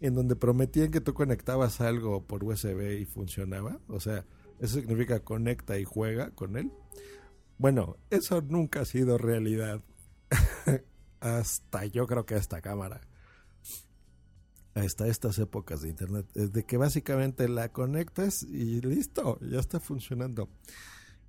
en 0.00 0.14
donde 0.14 0.34
prometían 0.34 0.90
que 0.90 1.02
tú 1.02 1.12
conectabas 1.12 1.82
algo 1.82 2.26
por 2.26 2.42
USB 2.42 3.00
y 3.02 3.04
funcionaba. 3.04 3.78
O 3.88 4.00
sea, 4.00 4.24
eso 4.60 4.80
significa 4.80 5.20
conecta 5.20 5.78
y 5.78 5.84
juega 5.84 6.30
con 6.30 6.56
él. 6.56 6.72
Bueno, 7.58 7.98
eso 8.08 8.40
nunca 8.40 8.80
ha 8.80 8.84
sido 8.86 9.18
realidad. 9.18 9.82
hasta 11.20 11.84
yo 11.84 12.06
creo 12.06 12.24
que 12.24 12.36
esta 12.36 12.62
cámara. 12.62 13.02
Hasta 14.72 15.06
estas 15.06 15.38
épocas 15.38 15.82
de 15.82 15.90
internet. 15.90 16.24
Es 16.34 16.54
de 16.54 16.64
que 16.64 16.78
básicamente 16.78 17.46
la 17.50 17.68
conectas 17.68 18.42
y 18.42 18.80
listo, 18.80 19.38
ya 19.40 19.60
está 19.60 19.80
funcionando. 19.80 20.48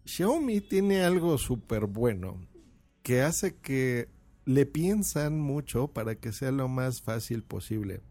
Xiaomi 0.05 0.61
tiene 0.61 1.03
algo 1.03 1.37
súper 1.37 1.87
bueno 1.87 2.47
que 3.01 3.21
hace 3.21 3.55
que 3.55 4.07
le 4.45 4.65
piensan 4.65 5.39
mucho 5.39 5.87
para 5.87 6.15
que 6.15 6.31
sea 6.31 6.51
lo 6.51 6.67
más 6.67 7.01
fácil 7.01 7.43
posible. 7.43 8.01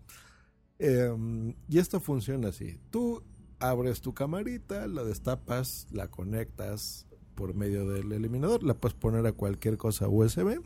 Em, 0.78 1.54
y 1.68 1.78
esto 1.78 2.00
funciona 2.00 2.48
así. 2.48 2.80
Tú 2.90 3.22
abres 3.60 4.00
tu 4.00 4.12
camarita, 4.12 4.86
la 4.88 5.04
destapas, 5.04 5.86
la 5.90 6.08
conectas 6.08 7.06
por 7.34 7.54
medio 7.54 7.88
del 7.88 8.12
eliminador, 8.12 8.62
la 8.62 8.74
puedes 8.74 8.96
poner 8.96 9.26
a 9.26 9.32
cualquier 9.32 9.76
cosa 9.76 10.08
USB 10.08 10.60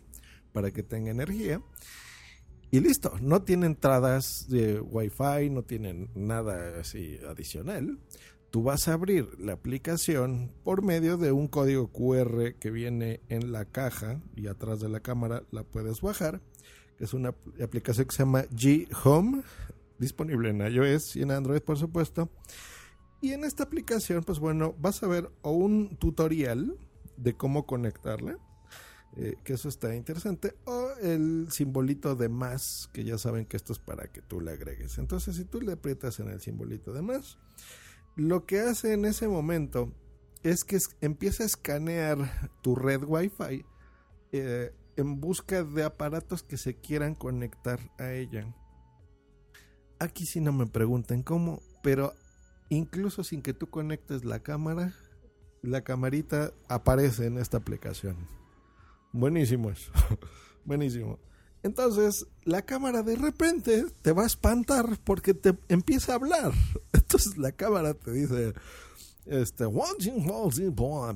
para 0.52 0.70
que 0.70 0.82
tenga 0.82 1.10
energía. 1.10 1.62
Y 2.70 2.80
listo, 2.80 3.12
no 3.22 3.42
tiene 3.42 3.66
entradas 3.66 4.46
de 4.48 4.80
Wi-Fi, 4.80 5.50
no 5.50 5.62
tienen 5.62 6.10
nada 6.14 6.78
así 6.80 7.18
adicional. 7.26 7.98
Tú 8.50 8.62
vas 8.62 8.88
a 8.88 8.94
abrir 8.94 9.38
la 9.38 9.52
aplicación 9.52 10.50
por 10.64 10.82
medio 10.82 11.18
de 11.18 11.32
un 11.32 11.48
código 11.48 11.92
QR 11.92 12.54
que 12.58 12.70
viene 12.70 13.20
en 13.28 13.52
la 13.52 13.66
caja 13.66 14.22
y 14.36 14.46
atrás 14.46 14.80
de 14.80 14.88
la 14.88 15.00
cámara 15.00 15.42
la 15.50 15.64
puedes 15.64 16.00
bajar, 16.00 16.40
que 16.96 17.04
es 17.04 17.12
una 17.12 17.34
aplicación 17.62 18.06
que 18.06 18.16
se 18.16 18.22
llama 18.22 18.44
G 18.44 18.88
Home, 19.04 19.42
disponible 19.98 20.48
en 20.48 20.60
iOS 20.60 21.16
y 21.16 21.22
en 21.22 21.30
Android, 21.30 21.60
por 21.60 21.76
supuesto. 21.76 22.30
Y 23.20 23.32
en 23.32 23.44
esta 23.44 23.64
aplicación, 23.64 24.24
pues 24.24 24.38
bueno, 24.38 24.74
vas 24.78 25.02
a 25.02 25.08
ver 25.08 25.30
o 25.42 25.50
un 25.50 25.96
tutorial 25.96 26.74
de 27.18 27.36
cómo 27.36 27.66
conectarla, 27.66 28.38
eh, 29.16 29.34
que 29.44 29.54
eso 29.54 29.68
está 29.68 29.94
interesante, 29.94 30.54
o 30.64 30.90
el 31.02 31.48
simbolito 31.50 32.14
de 32.14 32.30
más, 32.30 32.88
que 32.94 33.04
ya 33.04 33.18
saben 33.18 33.44
que 33.44 33.58
esto 33.58 33.74
es 33.74 33.78
para 33.78 34.10
que 34.10 34.22
tú 34.22 34.40
le 34.40 34.52
agregues. 34.52 34.96
Entonces, 34.96 35.36
si 35.36 35.44
tú 35.44 35.60
le 35.60 35.72
aprietas 35.72 36.20
en 36.20 36.28
el 36.28 36.40
simbolito 36.40 36.92
de 36.92 37.02
más, 37.02 37.38
lo 38.18 38.46
que 38.46 38.58
hace 38.58 38.94
en 38.94 39.04
ese 39.04 39.28
momento 39.28 39.92
es 40.42 40.64
que 40.64 40.76
empieza 41.00 41.44
a 41.44 41.46
escanear 41.46 42.50
tu 42.62 42.74
red 42.74 43.04
Wi-Fi 43.04 43.64
eh, 44.32 44.74
en 44.96 45.20
busca 45.20 45.62
de 45.62 45.84
aparatos 45.84 46.42
que 46.42 46.56
se 46.56 46.74
quieran 46.74 47.14
conectar 47.14 47.78
a 47.96 48.10
ella. 48.10 48.52
Aquí 50.00 50.26
sí 50.26 50.40
no 50.40 50.52
me 50.52 50.66
pregunten 50.66 51.22
cómo, 51.22 51.62
pero 51.84 52.12
incluso 52.70 53.22
sin 53.22 53.40
que 53.40 53.54
tú 53.54 53.70
conectes 53.70 54.24
la 54.24 54.40
cámara, 54.40 54.94
la 55.62 55.82
camarita 55.82 56.52
aparece 56.68 57.26
en 57.26 57.38
esta 57.38 57.58
aplicación. 57.58 58.16
Buenísimo 59.12 59.70
eso. 59.70 59.92
Buenísimo. 60.64 61.20
Entonces, 61.62 62.26
la 62.44 62.62
cámara 62.62 63.02
de 63.02 63.16
repente 63.16 63.84
te 64.02 64.12
va 64.12 64.22
a 64.22 64.26
espantar 64.26 64.98
porque 65.04 65.34
te 65.34 65.56
empieza 65.68 66.12
a 66.12 66.16
hablar. 66.16 66.52
Entonces, 66.92 67.36
la 67.36 67.52
cámara 67.52 67.94
te 67.94 68.12
dice, 68.12 68.54
este, 69.26 69.64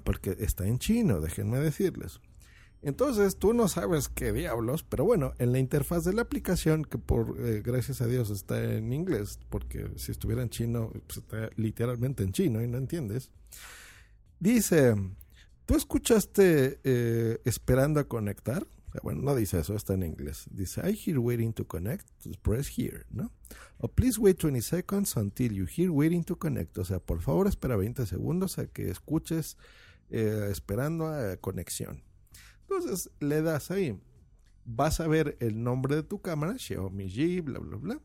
porque 0.05 0.37
está 0.39 0.67
en 0.67 0.79
chino, 0.79 1.21
déjenme 1.21 1.59
decirles. 1.59 2.21
Entonces, 2.83 3.37
tú 3.37 3.55
no 3.55 3.69
sabes 3.69 4.09
qué 4.09 4.33
diablos, 4.33 4.83
pero 4.83 5.05
bueno, 5.05 5.35
en 5.39 5.53
la 5.53 5.61
interfaz 5.61 6.05
de 6.05 6.13
la 6.13 6.23
aplicación, 6.23 6.85
que 6.85 6.99
por 6.99 7.37
eh, 7.39 7.63
gracias 7.65 8.01
a 8.01 8.09
Dios 8.09 8.29
está 8.31 8.63
en 8.75 8.93
inglés, 8.93 9.39
porque 9.51 9.89
si 9.97 10.11
estuviera 10.11 10.43
en 10.43 10.51
chino, 10.51 10.91
pues 11.07 11.19
está 11.19 11.51
literalmente 11.55 12.25
en 12.25 12.33
chino 12.33 12.61
y 12.61 12.67
no 12.67 12.79
entiendes. 12.79 13.31
Dice, 14.41 14.97
¿tú 15.65 15.77
escuchaste 15.77 16.81
eh, 16.83 17.39
esperando 17.45 18.01
a 18.01 18.05
conectar? 18.09 18.67
Bueno, 19.03 19.23
no 19.23 19.35
dice 19.35 19.59
eso, 19.59 19.75
está 19.75 19.95
en 19.95 20.03
inglés. 20.03 20.47
Dice, 20.51 20.83
I 20.89 20.93
hear 20.95 21.19
waiting 21.19 21.53
to 21.55 21.67
connect, 21.67 22.07
press 22.43 22.69
here, 22.77 23.05
¿no? 23.11 23.33
O 23.79 23.89
please 23.89 24.21
wait 24.21 24.39
20 24.39 24.61
seconds 24.61 25.17
until 25.17 25.53
you 25.53 25.67
hear 25.67 25.91
waiting 25.91 26.25
to 26.25 26.37
connect. 26.37 26.77
O 26.79 26.85
sea, 26.85 26.99
por 26.99 27.21
favor 27.21 27.47
espera 27.47 27.77
20 27.77 28.07
segundos 28.07 28.59
a 28.59 28.67
que 28.67 28.91
escuches 28.91 29.57
eh, 30.11 30.49
esperando 30.51 31.07
a 31.07 31.37
conexión. 31.39 32.03
Entonces 32.63 33.11
le 33.21 33.43
das 33.43 33.71
ahí. 33.71 33.99
Vas 34.65 35.01
a 35.01 35.09
ver 35.09 35.37
el 35.41 35.63
nombre 35.63 35.97
de 35.97 36.03
tu 36.03 36.21
cámara, 36.21 36.59
Xiaomi 36.59 37.11
G, 37.11 37.43
bla, 37.43 37.59
bla, 37.59 37.77
bla. 37.77 38.01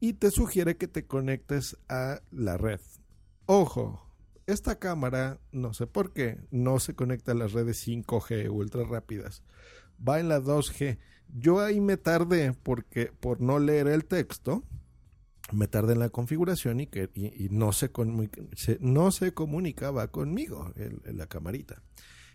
Y 0.00 0.14
te 0.14 0.30
sugiere 0.30 0.76
que 0.76 0.88
te 0.88 1.06
conectes 1.06 1.76
a 1.88 2.22
la 2.30 2.56
red. 2.56 2.80
Ojo, 3.46 4.12
esta 4.46 4.78
cámara, 4.78 5.40
no 5.52 5.74
sé 5.74 5.86
por 5.86 6.12
qué, 6.12 6.40
no 6.50 6.80
se 6.80 6.94
conecta 6.94 7.32
a 7.32 7.36
las 7.36 7.52
redes 7.52 7.86
5G 7.86 8.50
ultra 8.50 8.84
rápidas. 8.84 9.42
Va 10.06 10.20
en 10.20 10.28
la 10.28 10.40
2G. 10.40 10.98
Yo 11.34 11.60
ahí 11.60 11.80
me 11.80 11.96
tardé 11.96 12.52
porque 12.62 13.06
por 13.06 13.40
no 13.40 13.58
leer 13.58 13.86
el 13.88 14.04
texto, 14.04 14.62
me 15.52 15.66
tardé 15.68 15.94
en 15.94 15.98
la 16.00 16.08
configuración 16.10 16.80
y, 16.80 16.86
que, 16.86 17.10
y, 17.14 17.48
no, 17.50 17.72
se, 17.72 17.90
se- 18.54 18.78
no 18.80 19.10
se 19.10 19.32
comunicaba 19.34 20.08
conmigo 20.08 20.72
el- 20.76 21.00
el- 21.04 21.16
la 21.18 21.26
camarita. 21.26 21.82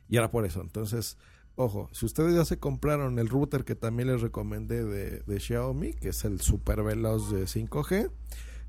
Y 0.10 0.18
era 0.18 0.32
por 0.32 0.46
eso. 0.46 0.62
Entonces, 0.62 1.18
ojo, 1.56 1.90
si 1.92 2.06
ustedes 2.06 2.36
ya 2.36 2.46
se 2.46 2.58
compraron 2.60 3.20
el 3.20 3.30
router 3.30 3.64
que 3.66 3.76
también 3.76 4.10
les 4.10 4.22
recomendé 4.22 4.84
de, 4.86 5.22
de 5.22 5.40
Xiaomi, 5.40 5.94
que 5.94 6.10
es 6.10 6.24
el 6.26 6.42
super 6.42 6.84
veloz 6.84 7.32
de 7.32 7.44
5G, 7.48 8.12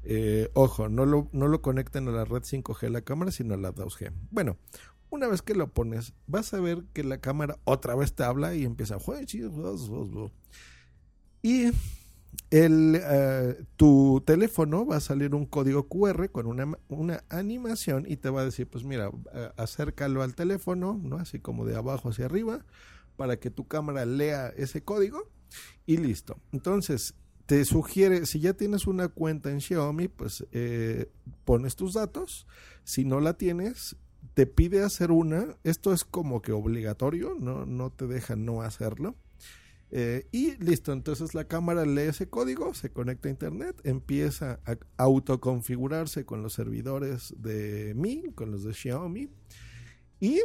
eh, 0.05 0.51
ojo, 0.55 0.89
no 0.89 1.05
lo, 1.07 1.29
no 1.33 1.49
lo 1.49 1.61
conecten 1.61 2.09
a 2.09 2.13
la 2.13 2.25
red 2.25 2.43
5G 2.43 2.89
la 2.91 3.03
cámara, 3.03 3.31
sino 3.31 3.55
a 3.55 3.59
la 3.59 3.73
2G. 3.75 4.13
Bueno, 4.31 4.57
una 5.11 5.29
vez 5.29 5.43
que 5.43 5.55
lo 5.55 5.73
pones, 5.73 6.13
vas 6.27 6.53
a 6.55 6.61
ver 6.61 6.85
que 6.93 7.05
la 7.05 7.19
cámara 7.19 7.59
otra 7.65 7.95
vez 7.95 8.15
te 8.15 8.25
habla 8.25 8.55
y 8.55 8.65
empieza. 8.65 8.99
Y 11.43 11.71
el, 12.51 13.01
eh, 13.03 13.65
tu 13.77 14.23
teléfono 14.27 14.87
va 14.87 14.97
a 14.97 15.01
salir 15.01 15.35
un 15.35 15.47
código 15.47 15.89
QR 15.89 16.31
con 16.31 16.47
una, 16.47 16.79
una 16.89 17.25
animación 17.29 18.05
y 18.09 18.17
te 18.17 18.31
va 18.31 18.43
a 18.43 18.45
decir, 18.45 18.67
pues 18.67 18.85
mira, 18.85 19.11
eh, 19.35 19.51
acércalo 19.57 20.23
al 20.23 20.35
teléfono, 20.35 21.01
¿no? 21.03 21.17
Así 21.17 21.39
como 21.39 21.65
de 21.65 21.77
abajo 21.77 22.09
hacia 22.09 22.27
arriba, 22.27 22.65
para 23.17 23.39
que 23.39 23.51
tu 23.51 23.67
cámara 23.67 24.07
lea 24.07 24.49
ese 24.57 24.83
código 24.83 25.29
y 25.87 25.97
listo. 25.99 26.39
Entonces, 26.53 27.15
te 27.47 27.65
sugiere, 27.65 28.27
si 28.27 28.41
ya 28.41 28.53
tienes 28.53 28.87
una 28.87 29.09
cuenta 29.09 29.51
en 29.51 29.63
Xiaomi, 29.63 30.09
pues 30.09 30.47
eh, 30.53 31.11
pones 31.45 31.77
tus 31.77 31.95
datos. 31.95 32.47
Si 32.85 33.07
no 33.07 33.21
la 33.21 33.39
tienes, 33.39 33.97
te 34.35 34.47
pide 34.47 34.83
hacer 34.83 35.11
una. 35.11 35.57
Esto 35.65 35.93
es 35.93 36.05
como 36.05 36.43
que 36.43 36.53
obligatorio, 36.53 37.37
no, 37.39 37.67
no 37.67 37.91
te 37.91 38.07
deja 38.07 38.37
no 38.37 38.63
hacerlo. 38.63 39.17
Eh, 39.91 40.27
y 40.33 40.57
listo, 40.63 40.93
entonces 40.93 41.35
la 41.35 41.45
cámara 41.45 41.87
lee 41.87 42.03
ese 42.03 42.29
código, 42.29 42.75
se 42.75 42.91
conecta 42.91 43.29
a 43.29 43.31
internet, 43.31 43.81
empieza 43.85 44.61
a 44.67 44.77
autoconfigurarse 44.99 46.27
con 46.27 46.43
los 46.43 46.53
servidores 46.53 47.35
de 47.39 47.95
Mi, 47.97 48.33
con 48.35 48.51
los 48.51 48.65
de 48.65 48.75
Xiaomi. 48.75 49.31
Y 50.21 50.43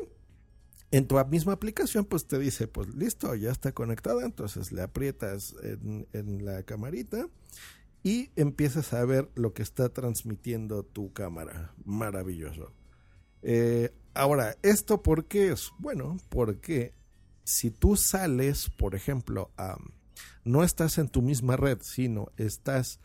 en 0.92 1.08
tu 1.08 1.24
misma 1.26 1.54
aplicación, 1.54 2.06
pues 2.06 2.26
te 2.26 2.40
dice, 2.40 2.68
pues 2.68 2.94
listo, 2.96 3.36
ya 3.36 3.52
está 3.52 3.74
conectada. 3.74 4.26
Entonces 4.26 4.72
le 4.72 4.82
aprietas 4.82 5.56
en, 5.64 6.08
en 6.14 6.46
la 6.46 6.64
camarita 6.64 7.28
y 8.04 8.30
empiezas 8.36 8.94
a 8.94 9.04
ver 9.04 9.30
lo 9.36 9.54
que 9.54 9.64
está 9.64 9.90
transmitiendo 9.90 10.84
tu 10.84 11.12
cámara. 11.12 11.74
Maravilloso. 11.84 12.72
Eh, 13.44 13.94
ahora, 14.14 14.58
¿esto 14.64 15.04
por 15.04 15.26
qué 15.26 15.52
es? 15.52 15.72
Bueno, 15.78 16.18
porque 16.30 16.94
si 17.44 17.70
tú 17.70 17.96
sales, 17.96 18.70
por 18.70 18.96
ejemplo, 18.96 19.52
no 20.46 20.64
estás 20.64 20.98
en 20.98 21.10
tu 21.10 21.22
misma 21.22 21.58
red, 21.58 21.80
sino 21.82 22.32
estás 22.38 23.00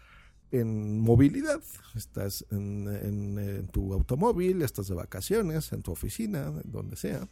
en 0.51 1.01
movilidad, 1.01 1.61
estás 1.95 2.47
en, 2.51 3.69
tu 3.73 3.93
automóvil, 3.93 4.63
estás 4.63 4.89
de 4.89 4.95
vacaciones, 4.95 5.73
en 5.73 5.83
tu 5.83 5.93
oficina, 5.93 6.53
donde 6.65 6.97
sea, 6.97 7.29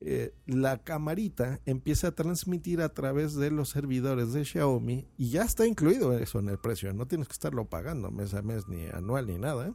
eh, 0.00 0.34
la 0.44 0.82
camarita 0.82 1.60
empieza 1.64 2.08
a 2.08 2.14
transmitir 2.14 2.82
a 2.82 2.90
través 2.90 3.34
de 3.34 3.50
los 3.50 3.70
servidores 3.70 4.32
de 4.32 4.44
Xiaomi 4.44 5.06
y 5.16 5.30
ya 5.30 5.44
está 5.44 5.66
incluido 5.66 6.12
eso 6.18 6.40
en 6.40 6.48
el 6.48 6.58
precio, 6.58 6.92
no 6.92 7.06
tienes 7.06 7.28
que 7.28 7.32
estarlo 7.32 7.66
pagando 7.70 8.10
mes 8.10 8.34
a 8.34 8.42
mes 8.42 8.68
ni 8.68 8.86
anual 8.86 9.28
ni 9.28 9.38
nada. 9.38 9.72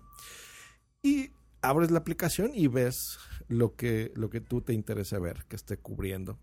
Y 1.01 1.31
abres 1.61 1.91
la 1.91 1.99
aplicación 1.99 2.51
y 2.53 2.67
ves 2.67 3.17
lo 3.47 3.75
que, 3.75 4.11
lo 4.15 4.29
que 4.29 4.41
tú 4.41 4.61
te 4.61 4.73
interesa 4.73 5.19
ver, 5.19 5.45
que 5.47 5.55
esté 5.55 5.77
cubriendo. 5.77 6.39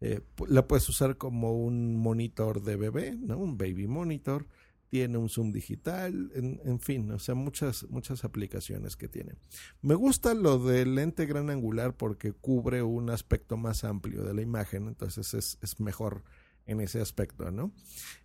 Eh, 0.00 0.20
la 0.48 0.66
puedes 0.66 0.88
usar 0.88 1.16
como 1.16 1.52
un 1.52 1.96
monitor 1.96 2.62
de 2.62 2.76
bebé, 2.76 3.16
¿no? 3.16 3.38
Un 3.38 3.56
baby 3.56 3.86
monitor. 3.86 4.46
tiene 4.88 5.18
un 5.18 5.28
zoom 5.28 5.50
digital, 5.50 6.30
en, 6.34 6.60
en, 6.64 6.78
fin, 6.78 7.10
o 7.10 7.18
sea, 7.18 7.34
muchas, 7.34 7.84
muchas 7.90 8.24
aplicaciones 8.24 8.96
que 8.96 9.08
tiene. 9.08 9.34
Me 9.82 9.94
gusta 9.96 10.32
lo 10.32 10.58
del 10.58 10.94
lente 10.94 11.26
gran 11.26 11.50
angular 11.50 11.96
porque 11.96 12.32
cubre 12.32 12.82
un 12.82 13.10
aspecto 13.10 13.56
más 13.56 13.82
amplio 13.82 14.22
de 14.22 14.32
la 14.32 14.42
imagen, 14.42 14.86
entonces 14.86 15.34
es, 15.34 15.58
es 15.60 15.80
mejor 15.80 16.22
en 16.66 16.80
ese 16.80 17.00
aspecto, 17.00 17.50
¿no? 17.50 17.72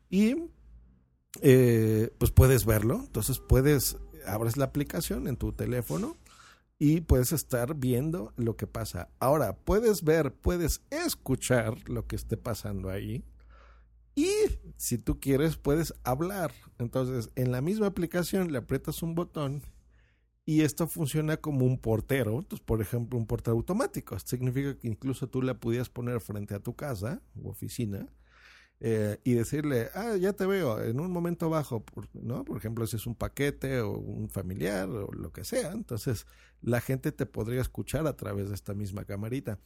Y 0.10 0.36
eh, 1.42 2.14
pues 2.18 2.32
puedes 2.32 2.66
verlo, 2.66 3.02
entonces 3.06 3.40
puedes, 3.40 3.98
abres 4.28 4.56
la 4.58 4.66
aplicación 4.66 5.28
en 5.28 5.38
tu 5.38 5.54
teléfono 5.54 6.18
y 6.84 7.02
puedes 7.02 7.32
estar 7.32 7.76
viendo 7.76 8.34
lo 8.38 8.56
que 8.56 8.66
pasa. 8.66 9.12
Ahora, 9.20 9.56
puedes 9.56 10.04
ver, 10.04 10.34
puedes 10.34 10.82
escuchar 10.90 11.88
lo 11.88 12.08
que 12.08 12.16
esté 12.16 12.38
pasando 12.38 12.90
ahí. 12.90 13.24
Y 14.16 14.32
si 14.78 14.98
tú 14.98 15.20
quieres, 15.20 15.58
puedes 15.58 15.94
hablar. 16.04 16.52
Entonces, 16.80 17.30
en 17.36 17.52
la 17.52 17.62
misma 17.62 17.86
aplicación 17.86 18.52
le 18.52 18.58
aprietas 18.58 19.04
un 19.04 19.14
botón 19.14 19.62
y 20.44 20.62
esto 20.62 20.88
funciona 20.88 21.38
como 21.38 21.68
un 21.68 21.78
portero. 21.78 22.40
Entonces, 22.40 22.66
por 22.66 22.82
ejemplo, 22.82 23.20
un 23.20 23.28
portero 23.28 23.58
automático. 23.58 24.16
Esto 24.16 24.32
significa 24.32 24.76
que 24.76 24.88
incluso 24.88 25.30
tú 25.30 25.44
la 25.44 25.60
pudieras 25.60 25.90
poner 25.92 26.20
frente 26.20 26.56
a 26.56 26.62
tu 26.62 26.76
casa 26.76 27.22
u 27.36 27.50
oficina 27.50 28.12
eh, 28.84 29.20
y 29.24 29.36
decirle, 29.36 29.90
ah, 29.94 30.16
ya 30.16 30.34
te 30.34 30.48
veo 30.48 30.84
en 30.84 31.00
un 31.00 31.12
momento 31.12 31.52
bajo, 31.52 31.86
¿no? 32.14 32.44
Por 32.44 32.58
ejemplo, 32.58 32.88
si 32.88 32.96
es 32.96 33.06
un 33.06 33.14
paquete 33.14 33.80
o 33.82 33.92
un 33.92 34.28
familiar 34.28 34.90
o 34.90 35.12
lo 35.12 35.32
que 35.32 35.44
sea. 35.44 35.72
Entonces, 35.72 36.26
la 36.62 36.82
gente 36.82 37.12
te 37.12 37.28
podría 37.28 37.62
escuchar 37.62 38.08
a 38.08 38.18
través 38.18 38.50
de 38.50 38.56
esta 38.56 38.74
misma 38.74 39.06
camarita. 39.06 39.60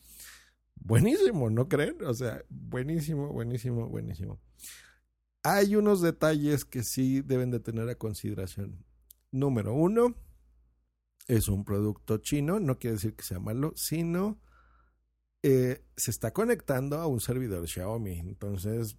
Buenísimo, 0.75 1.50
¿no 1.50 1.69
creen? 1.69 1.95
O 2.03 2.13
sea, 2.13 2.43
buenísimo, 2.50 3.31
buenísimo, 3.31 3.88
buenísimo. 3.88 4.41
Hay 5.43 5.77
unos 5.77 6.01
detalles 6.01 6.65
que 6.65 6.84
sí 6.84 7.22
deben 7.22 7.51
de 7.51 7.62
tener 7.62 7.88
a 7.88 7.95
consideración. 7.95 8.84
Número 9.31 9.74
uno, 9.74 10.13
es 11.29 11.48
un 11.48 11.63
producto 11.63 12.17
chino, 12.17 12.60
no 12.60 12.79
quiere 12.79 12.95
decir 12.95 13.15
que 13.15 13.24
sea 13.24 13.39
malo, 13.39 13.72
sino 13.77 14.41
eh, 15.41 15.86
se 15.95 16.12
está 16.12 16.34
conectando 16.34 16.98
a 16.98 17.07
un 17.07 17.22
servidor 17.22 17.65
Xiaomi. 17.65 18.19
Entonces, 18.19 18.98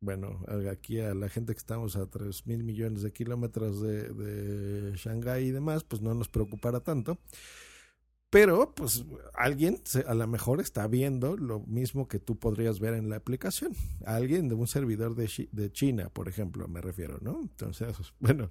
bueno, 0.00 0.44
aquí 0.70 1.00
a 1.00 1.14
la 1.14 1.28
gente 1.28 1.52
que 1.54 1.58
estamos 1.58 1.96
a 1.96 2.06
3 2.06 2.46
mil 2.46 2.64
millones 2.64 3.02
de 3.02 3.12
kilómetros 3.12 3.80
de, 3.80 4.08
de 4.12 4.96
Shanghái 4.96 5.46
y 5.46 5.50
demás, 5.50 5.84
pues 5.84 6.02
no 6.02 6.14
nos 6.14 6.28
preocupará 6.28 6.80
tanto. 6.80 7.18
Pero, 8.30 8.74
pues, 8.74 9.04
alguien 9.34 9.80
a 10.06 10.14
lo 10.14 10.26
mejor 10.26 10.60
está 10.60 10.86
viendo 10.88 11.36
lo 11.36 11.60
mismo 11.60 12.08
que 12.08 12.18
tú 12.18 12.38
podrías 12.38 12.80
ver 12.80 12.94
en 12.94 13.08
la 13.08 13.16
aplicación. 13.16 13.72
Alguien 14.04 14.48
de 14.48 14.54
un 14.54 14.66
servidor 14.66 15.14
de, 15.14 15.48
de 15.52 15.72
China, 15.72 16.10
por 16.10 16.28
ejemplo, 16.28 16.66
me 16.68 16.80
refiero, 16.80 17.18
¿no? 17.22 17.40
Entonces, 17.40 17.96
bueno, 18.18 18.50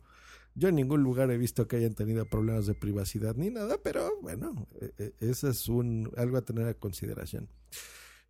yo 0.55 0.69
en 0.69 0.75
ningún 0.75 1.03
lugar 1.03 1.29
he 1.29 1.37
visto 1.37 1.67
que 1.67 1.75
hayan 1.75 1.93
tenido 1.93 2.25
problemas 2.25 2.65
de 2.65 2.73
privacidad 2.73 3.35
ni 3.35 3.49
nada, 3.49 3.77
pero 3.83 4.19
bueno, 4.21 4.67
e, 4.81 4.93
e, 4.97 5.29
eso 5.29 5.49
es 5.49 5.67
un, 5.67 6.11
algo 6.15 6.37
a 6.37 6.41
tener 6.41 6.67
a 6.67 6.73
consideración. 6.73 7.49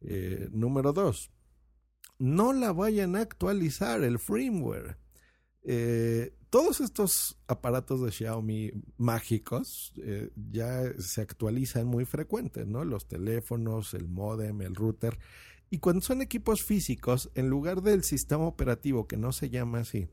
Eh, 0.01 0.50
número 0.51 0.91
dos, 0.93 1.31
no 2.19 2.53
la 2.53 2.72
vayan 2.72 3.15
a 3.15 3.22
actualizar 3.22 4.03
el 4.03 4.19
firmware. 4.19 4.98
Eh, 5.63 6.34
todos 6.50 6.79
estos 6.79 7.38
aparatos 7.48 8.01
de 8.01 8.12
Xiaomi 8.12 8.72
mágicos 8.98 9.93
eh, 9.98 10.29
ya 10.36 10.84
se 11.00 11.22
actualizan 11.22 11.88
muy 11.88 12.05
frecuente, 12.05 12.65
¿no? 12.65 12.86
Los 12.86 13.07
teléfonos, 13.07 13.93
el 13.93 14.07
modem, 14.07 14.62
el 14.62 14.75
router. 14.75 15.17
Y 15.69 15.79
cuando 15.79 16.01
son 16.01 16.22
equipos 16.22 16.63
físicos, 16.63 17.31
en 17.36 17.50
lugar 17.50 17.81
del 17.81 18.03
sistema 18.03 18.45
operativo, 18.45 19.07
que 19.07 19.17
no 19.17 19.34
se 19.34 19.50
llama 19.50 19.79
así, 19.79 20.07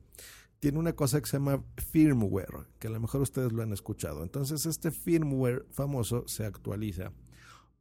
tiene 0.58 0.78
una 0.78 0.94
cosa 0.94 1.20
que 1.20 1.28
se 1.28 1.36
llama 1.36 1.64
firmware, 1.90 2.66
que 2.78 2.86
a 2.86 2.90
lo 2.90 3.00
mejor 3.00 3.20
ustedes 3.20 3.52
lo 3.52 3.62
han 3.62 3.72
escuchado. 3.72 4.22
Entonces 4.22 4.64
este 4.64 4.90
firmware 4.90 5.66
famoso 5.70 6.26
se 6.26 6.44
actualiza. 6.44 7.12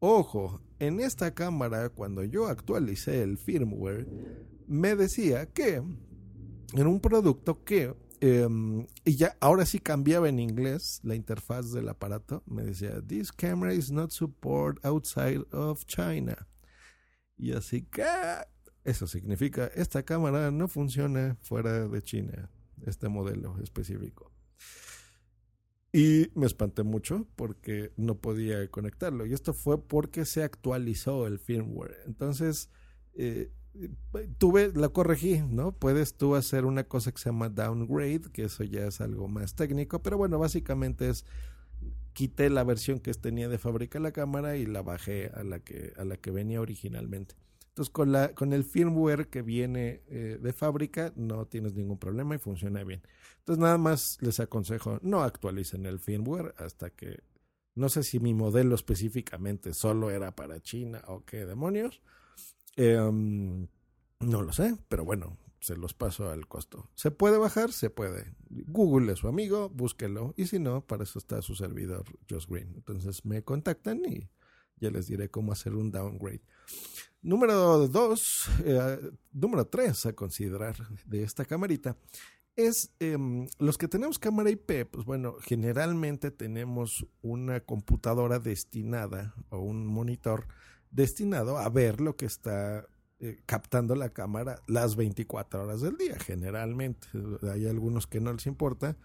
Ojo, 0.04 0.60
en 0.80 1.00
esta 1.00 1.36
cámara, 1.36 1.90
cuando 1.90 2.24
yo 2.24 2.48
actualicé 2.48 3.22
el 3.22 3.38
firmware, 3.38 4.08
me 4.66 4.96
decía 4.96 5.46
que 5.46 5.76
en 5.76 6.88
un 6.88 7.00
producto 7.00 7.64
que, 7.64 7.94
um, 8.24 8.88
y 9.06 9.16
ya 9.16 9.38
ahora 9.40 9.64
sí 9.64 9.78
cambiaba 9.78 10.28
en 10.28 10.40
inglés 10.40 11.02
la 11.04 11.14
interfaz 11.14 11.72
del 11.72 11.88
aparato, 11.88 12.42
me 12.48 12.64
decía, 12.64 13.00
this 13.06 13.32
camera 13.32 13.76
is 13.76 13.92
not 13.92 14.10
support 14.10 14.84
outside 14.84 15.44
of 15.52 15.86
China. 15.86 16.48
Y 17.38 17.52
así 17.52 17.84
que, 17.84 18.04
eso 18.84 19.06
significa, 19.06 19.68
esta 19.76 20.02
cámara 20.02 20.50
no 20.50 20.68
funciona 20.68 21.38
fuera 21.44 21.88
de 21.88 22.02
China, 22.02 22.50
este 22.88 23.08
modelo 23.08 23.60
específico. 23.62 24.32
Y 25.94 26.32
me 26.36 26.46
espanté 26.46 26.84
mucho 26.84 27.28
porque 27.36 27.92
no 27.98 28.16
podía 28.16 28.66
conectarlo. 28.70 29.26
Y 29.26 29.34
esto 29.34 29.54
fue 29.54 29.82
porque 29.82 30.26
se 30.26 30.44
actualizó 30.44 31.28
el 31.28 31.38
firmware. 31.38 31.98
Entonces, 32.06 32.70
eh, 33.14 33.52
tuve, 34.38 34.72
la 34.74 34.90
corregí, 34.90 35.40
¿no? 35.40 35.74
Puedes 35.74 36.16
tú 36.16 36.36
hacer 36.36 36.66
una 36.66 36.86
cosa 36.86 37.12
que 37.12 37.20
se 37.20 37.30
llama 37.30 37.50
downgrade, 37.50 38.32
que 38.32 38.46
eso 38.46 38.64
ya 38.64 38.88
es 38.88 39.02
algo 39.02 39.28
más 39.28 39.56
técnico, 39.56 40.02
pero 40.02 40.18
bueno, 40.18 40.40
básicamente 40.40 41.10
es 41.10 41.26
quité 42.14 42.50
la 42.50 42.64
versión 42.64 43.00
que 43.00 43.14
tenía 43.14 43.48
de 43.48 43.58
fábrica 43.58 44.00
la 44.00 44.12
cámara 44.12 44.58
y 44.58 44.66
la 44.66 44.82
bajé 44.82 45.32
a 45.34 45.44
la 45.44 45.60
que, 45.60 45.94
a 45.98 46.04
la 46.04 46.18
que 46.18 46.32
venía 46.32 46.62
originalmente. 46.62 47.36
Entonces, 47.72 47.92
con, 47.92 48.12
la, 48.12 48.34
con 48.34 48.52
el 48.52 48.66
firmware 48.66 49.30
que 49.30 49.42
viene 49.42 50.04
eh, 50.10 50.38
de 50.42 50.54
fábrica, 50.54 51.14
no 51.16 51.46
tienes 51.46 51.74
ningún 51.74 51.98
problema 51.98 52.36
y 52.36 52.38
funciona 52.38 52.84
bien. 52.84 53.02
Entonces, 53.40 53.62
nada 53.62 53.78
más 53.78 54.18
les 54.20 54.42
aconsejo, 54.42 55.00
no 55.02 55.24
actualicen 55.24 55.86
el 55.86 56.00
firmware 56.00 56.54
hasta 56.58 56.90
que, 56.90 57.24
no 57.74 57.88
sé 57.88 58.04
si 58.04 58.20
mi 58.20 58.34
modelo 58.34 58.76
específicamente 58.76 59.74
solo 59.74 60.12
era 60.12 60.36
para 60.36 60.60
China 60.62 61.02
o 61.08 61.24
qué 61.24 61.46
demonios. 61.46 62.02
Em, 62.76 63.68
no 64.20 64.42
lo 64.42 64.52
sé, 64.52 64.76
pero 64.90 65.06
bueno, 65.06 65.38
se 65.62 65.78
los 65.78 65.94
paso 65.94 66.30
al 66.30 66.48
costo. 66.50 66.90
¿Se 66.96 67.10
puede 67.10 67.38
bajar? 67.38 67.72
Se 67.72 67.90
puede. 67.90 68.36
Google 68.50 69.14
es 69.14 69.20
su 69.20 69.30
amigo, 69.30 69.70
búsquelo. 69.70 70.34
Y 70.36 70.48
si 70.48 70.60
no, 70.60 70.86
para 70.86 71.04
eso 71.04 71.20
está 71.20 71.42
su 71.42 71.56
servidor, 71.56 72.04
Just 72.30 72.50
Green. 72.50 72.74
Entonces 72.76 73.24
me 73.24 73.44
contactan 73.44 74.04
y 74.06 74.30
ya 74.76 74.90
les 74.90 75.08
diré 75.08 75.30
cómo 75.30 75.54
hacer 75.54 75.76
un 75.76 75.92
downgrade. 75.92 76.42
Número 77.22 77.88
dos, 77.88 78.50
eh, 78.66 79.12
número 79.32 79.68
tres 79.68 80.06
a 80.06 80.14
considerar 80.14 80.76
de 81.06 81.24
esta 81.24 81.46
camarita 81.46 81.96
es 82.56 82.92
em, 83.00 83.48
los 83.60 83.78
que 83.78 83.88
tenemos 83.88 84.20
cámara 84.20 84.50
IP, 84.50 84.86
pues 84.90 85.06
bueno, 85.06 85.36
generalmente 85.42 86.32
tenemos 86.32 87.06
una 87.22 87.62
computadora 87.62 88.40
destinada 88.40 89.34
o 89.50 89.60
un 89.60 89.86
monitor 89.86 90.48
destinado 90.90 91.58
a 91.58 91.70
ver 91.70 92.02
lo 92.02 92.16
que 92.16 92.26
está 92.26 92.86
eh, 93.20 93.40
captando 93.46 93.96
la 93.96 94.10
cámara 94.10 94.62
las 94.68 94.96
24 94.96 95.64
horas 95.64 95.82
del 95.82 95.98
día, 95.98 96.18
generalmente. 96.20 97.08
Hay 97.52 97.68
algunos 97.68 98.08
que 98.08 98.20
no 98.20 98.34
les 98.34 98.48
importa, 98.48 98.98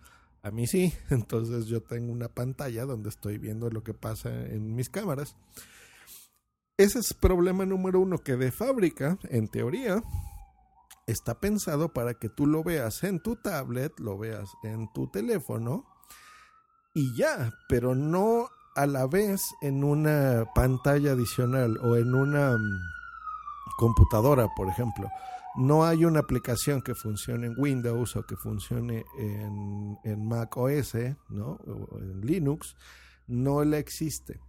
a 0.43 0.51
mí 0.51 0.67
sí, 0.67 0.93
entonces 1.11 1.67
yo 1.67 1.83
tengo 1.83 2.13
una 2.13 2.29
pantalla 2.29 2.85
donde 2.85 3.11
estoy 3.11 3.39
viendo 3.39 3.71
lo 3.71 3.85
que 3.85 3.95
pasa 3.95 4.31
en 4.47 4.75
mis 4.75 4.89
cámaras. 4.89 5.37
Ese 6.79 6.99
es 6.99 7.15
problema 7.15 7.65
número 7.65 8.01
uno 8.01 8.19
que 8.19 8.37
de 8.37 8.53
fábrica, 8.53 9.19
en 9.31 9.49
teoría, 9.49 10.03
está 11.07 11.41
pensado 11.41 11.95
para 11.95 12.13
que 12.15 12.29
tú 12.29 12.47
lo 12.47 12.63
veas 12.63 13.03
en 13.03 13.19
tu 13.21 13.37
tablet, 13.37 13.99
lo 13.99 14.19
veas 14.19 14.51
en 14.63 14.93
tu 14.93 15.07
teléfono 15.07 15.87
y 16.93 17.17
ya, 17.17 17.51
pero 17.67 17.95
no 17.95 18.51
a 18.75 18.87
la 18.87 19.07
vez 19.07 19.41
en 19.63 19.85
una 19.85 20.45
pantalla 20.55 21.13
adicional 21.13 21.79
o 21.79 21.97
en 21.97 22.15
una 22.15 22.59
mm, 22.59 23.77
computadora, 23.79 24.47
por 24.55 24.69
ejemplo. 24.69 25.09
No 25.57 25.87
hay 25.87 26.05
una 26.05 26.21
aplicación 26.21 26.83
que 26.83 26.95
funcione 26.95 27.47
en 27.47 27.55
Windows 27.57 28.17
o 28.17 28.27
que 28.27 28.37
funcione 28.37 29.07
en, 29.17 30.29
Mac 30.29 30.55
OS, 30.59 30.95
¿no? 31.31 31.59
O 31.67 31.99
en 32.01 32.21
Linux. 32.21 32.77
No 33.27 33.65
la 33.65 33.79
existe. 33.79 34.41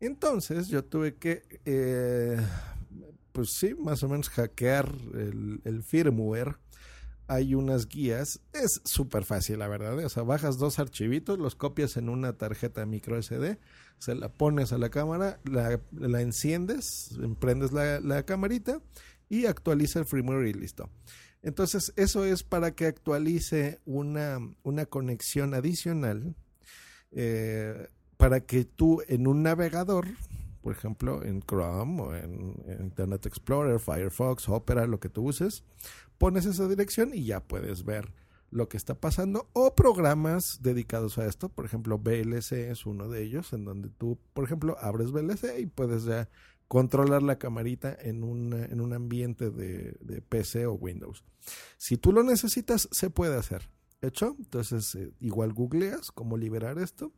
Entonces 0.00 0.68
yo 0.68 0.84
tuve 0.84 1.14
que, 1.14 1.42
eh, 1.64 2.38
pues 3.32 3.50
sí, 3.50 3.74
más 3.74 4.02
o 4.02 4.08
menos 4.08 4.28
hackear 4.28 4.92
el, 5.14 5.82
firmware. 5.82 6.56
Hay 7.28 7.54
unas 7.54 7.88
guías, 7.88 8.40
es 8.52 8.80
súper 8.84 9.24
fácil, 9.24 9.58
la 9.58 9.68
verdad. 9.68 9.98
O 9.98 10.08
sea, 10.08 10.22
bajas 10.22 10.58
dos 10.58 10.78
archivitos, 10.78 11.38
los 11.38 11.56
copias 11.56 11.96
en 11.96 12.08
una 12.08 12.34
tarjeta 12.34 12.86
micro 12.86 13.20
SD, 13.20 13.58
se 13.98 14.14
la 14.14 14.28
pones 14.28 14.72
a 14.72 14.78
la 14.78 14.90
cámara, 14.90 15.40
la, 15.44 15.80
la 15.92 16.20
enciendes, 16.20 17.18
emprendes 17.20 17.72
la, 17.72 17.98
la 18.00 18.24
camarita 18.24 18.80
y 19.28 19.46
actualiza 19.46 19.98
el 19.98 20.04
firmware 20.04 20.46
y 20.46 20.52
listo. 20.52 20.88
Entonces, 21.42 21.92
eso 21.96 22.24
es 22.24 22.42
para 22.42 22.74
que 22.76 22.86
actualice 22.86 23.80
una, 23.86 24.38
una 24.62 24.86
conexión 24.86 25.54
adicional 25.54 26.36
eh, 27.12 27.88
para 28.16 28.40
que 28.40 28.64
tú 28.64 29.02
en 29.08 29.26
un 29.26 29.42
navegador, 29.42 30.06
por 30.62 30.74
ejemplo, 30.74 31.22
en 31.22 31.42
Chrome 31.42 32.02
o 32.02 32.14
en, 32.14 32.54
Internet 32.80 33.26
Explorer, 33.26 33.78
Firefox, 33.78 34.48
Opera, 34.48 34.86
lo 34.86 35.00
que 35.00 35.08
tú 35.08 35.24
uses, 35.28 35.64
pones 36.18 36.46
esa 36.46 36.66
dirección 36.68 37.12
y 37.14 37.24
ya 37.24 37.40
puedes 37.40 37.84
ver 37.84 38.12
lo 38.50 38.68
que 38.68 38.76
está 38.76 38.94
pasando 38.94 39.48
o 39.52 39.74
programas 39.74 40.60
dedicados 40.62 41.18
a 41.18 41.26
esto. 41.26 41.48
Por 41.48 41.66
ejemplo, 41.66 41.98
VLC 41.98 42.70
es 42.70 42.86
uno 42.86 43.08
de 43.08 43.22
ellos, 43.22 43.52
en 43.52 43.64
donde 43.64 43.90
tú, 43.90 44.18
por 44.32 44.44
ejemplo, 44.44 44.76
abres 44.80 45.10
VLC 45.10 45.60
y 45.60 45.66
puedes 45.66 46.04
ya 46.04 46.28
controlar 46.68 47.22
la 47.22 47.38
camarita 47.38 47.96
en 48.00 48.24
un, 48.24 48.52
en 48.52 48.80
un 48.80 48.92
ambiente 48.92 49.50
de, 49.50 49.96
de 50.00 50.20
PC 50.22 50.66
o 50.66 50.72
Windows. 50.72 51.22
Si 51.76 51.96
tú 51.96 52.12
lo 52.12 52.22
necesitas, 52.22 52.88
se 52.90 53.10
puede 53.10 53.36
hacer. 53.36 53.68
¿Hecho? 54.02 54.36
Entonces, 54.38 54.94
eh, 54.94 55.12
igual 55.20 55.52
googleas 55.52 56.12
cómo 56.12 56.36
liberar 56.36 56.78
esto 56.78 57.12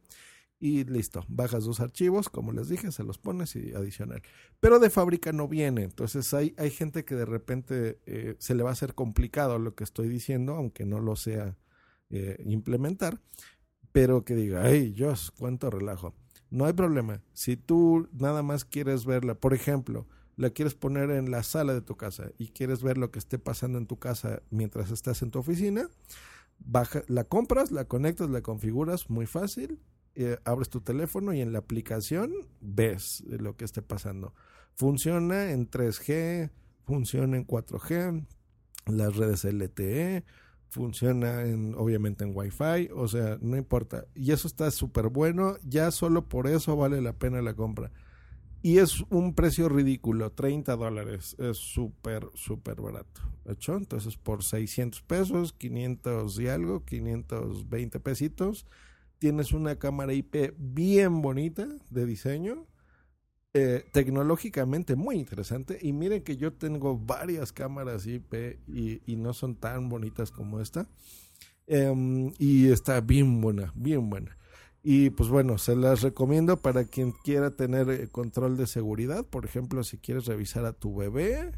y 0.61 0.85
listo. 0.85 1.25
Bajas 1.29 1.65
dos 1.65 1.81
archivos, 1.81 2.29
como 2.29 2.53
les 2.53 2.69
dije, 2.69 2.91
se 2.93 3.05
los 3.05 3.19
pones 3.19 3.55
y 3.57 3.75
adicional. 3.75 4.23
Pero 4.61 4.79
de 4.79 4.91
fábrica 4.91 5.33
no 5.33 5.49
viene. 5.49 5.83
Entonces, 5.83 6.33
hay, 6.35 6.55
hay 6.59 6.71
gente 6.71 7.05
que 7.05 7.15
de 7.15 7.25
repente 7.25 8.01
eh, 8.07 8.37
se 8.39 8.55
le 8.55 8.63
va 8.63 8.71
a 8.71 8.73
hacer 8.73 8.95
complicado 8.95 9.59
lo 9.59 9.75
que 9.75 9.85
estoy 9.85 10.09
diciendo, 10.09 10.55
aunque 10.55 10.85
no 10.85 11.01
lo 11.01 11.17
sea 11.17 11.57
eh, 12.11 12.43
implementar. 12.45 13.21
Pero 13.93 14.25
que 14.25 14.35
diga, 14.35 14.65
ay, 14.65 14.93
Dios, 14.93 15.33
cuánto 15.39 15.71
relajo. 15.71 16.15
No 16.51 16.65
hay 16.65 16.73
problema. 16.73 17.23
Si 17.33 17.57
tú 17.57 18.09
nada 18.13 18.43
más 18.43 18.65
quieres 18.65 19.05
verla, 19.05 19.35
por 19.35 19.55
ejemplo, 19.55 20.07
la 20.37 20.51
quieres 20.51 20.75
poner 20.75 21.11
en 21.11 21.31
la 21.31 21.43
sala 21.43 21.75
de 21.75 21.83
tu 21.83 21.97
casa 21.97 22.31
y 22.39 22.49
quieres 22.49 22.83
ver 22.83 22.97
lo 22.97 23.11
que 23.11 23.19
esté 23.19 23.39
pasando 23.39 23.77
en 23.77 23.87
tu 23.87 23.99
casa 23.99 24.43
mientras 24.51 24.91
estás 24.91 25.21
en 25.23 25.31
tu 25.31 25.41
oficina, 25.41 25.89
baja, 26.59 27.03
la 27.09 27.25
compras, 27.25 27.71
la 27.71 27.87
conectas, 27.87 28.31
la 28.31 28.41
configuras, 28.41 29.11
muy 29.11 29.27
fácil, 29.27 29.81
eh, 30.21 30.39
abres 30.45 30.69
tu 30.69 30.81
teléfono 30.81 31.33
y 31.33 31.41
en 31.41 31.53
la 31.53 31.61
aplicación 31.61 32.33
ves 32.61 33.23
lo 33.29 33.57
que 33.57 33.65
esté 33.65 33.83
pasando. 33.83 34.35
Funciona 34.75 35.53
en 35.53 35.71
3G, 35.71 36.51
funciona 36.85 37.37
en 37.37 37.47
4G, 37.47 38.27
las 38.87 39.17
redes 39.17 39.45
LTE, 39.45 40.25
funciona 40.71 41.43
en, 41.43 41.75
obviamente 41.77 42.25
en 42.25 42.33
Wi-Fi, 42.35 42.91
o 42.95 43.07
sea, 43.07 43.39
no 43.41 43.57
importa. 43.57 44.07
Y 44.15 44.33
eso 44.33 44.49
está 44.49 44.71
súper 44.73 45.09
bueno, 45.09 45.57
ya 45.63 45.91
solo 45.93 46.29
por 46.29 46.49
eso 46.49 46.77
vale 46.77 47.01
la 47.01 47.13
pena 47.13 47.41
la 47.41 47.55
compra. 47.55 47.93
Y 48.61 48.79
es 48.79 49.05
un 49.11 49.35
precio 49.35 49.69
ridículo, 49.69 50.33
30 50.33 50.75
dólares. 50.75 51.37
Es 51.39 51.59
súper, 51.59 52.29
súper 52.35 52.81
barato. 52.81 53.21
¿Hecho? 53.45 53.77
Entonces 53.77 54.17
por 54.17 54.43
600 54.43 55.01
pesos, 55.03 55.53
500 55.53 56.41
y 56.41 56.49
algo, 56.49 56.85
520 56.85 58.01
pesitos, 58.01 58.67
tienes 59.19 59.53
una 59.53 59.77
cámara 59.77 60.13
IP 60.15 60.55
bien 60.59 61.23
bonita 61.23 61.69
de 61.91 62.07
diseño. 62.07 62.67
eh, 63.55 63.85
tecnológicamente 63.93 64.95
muy 64.95 65.17
interesante. 65.17 65.79
Y 65.81 65.93
miren 65.93 66.23
que 66.23 66.37
yo 66.37 66.53
tengo 66.53 66.99
varias 66.99 67.53
cámaras 67.53 68.07
IP 68.07 68.61
y, 68.69 69.17
no 69.17 69.33
son 69.33 69.57
tan 69.57 69.89
bonitas 69.89 70.31
como 70.31 70.61
esta. 70.61 70.87
Em, 71.67 72.33
y 72.39 72.69
está 72.71 73.01
bien 73.01 73.41
buena, 73.41 73.73
bien 73.75 74.11
buena. 74.11 74.39
Y 74.83 75.11
pues 75.11 75.29
bueno, 75.29 75.59
se 75.59 75.77
las 75.77 76.03
recomiendo 76.03 76.57
para 76.59 76.85
quien 76.85 77.13
quiera 77.13 77.51
tener 77.51 77.91
eh, 77.91 78.09
control 78.09 78.57
de 78.57 78.67
seguridad. 78.67 79.27
Por 79.27 79.45
ejemplo, 79.45 79.83
si 79.85 79.99
quieres 79.99 80.27
revisar 80.27 80.65
a 80.65 80.73
tu 80.73 80.95
bebé, 80.97 81.53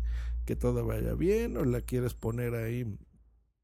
que 0.46 0.56
todo 0.56 0.84
vaya 0.86 1.14
bien, 1.14 1.56
o 1.56 1.64
la 1.64 1.80
quieres 1.82 2.14
poner 2.14 2.54
ahí 2.54 2.86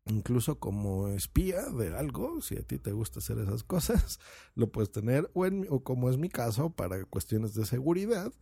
incluso 0.06 0.58
como 0.58 1.08
espía 1.08 1.62
de 1.66 1.96
algo, 1.96 2.40
si 2.40 2.56
a 2.56 2.62
ti 2.62 2.78
te 2.78 2.92
gusta 2.92 3.18
hacer 3.18 3.38
esas 3.38 3.62
cosas, 3.64 4.20
lo 4.54 4.70
puedes 4.70 4.90
tener, 4.90 5.30
o, 5.34 5.80
como 5.80 6.10
es 6.10 6.16
mi 6.16 6.28
caso, 6.28 6.70
para 6.70 7.04
cuestiones 7.04 7.54
de 7.54 7.66
seguridad, 7.66 8.32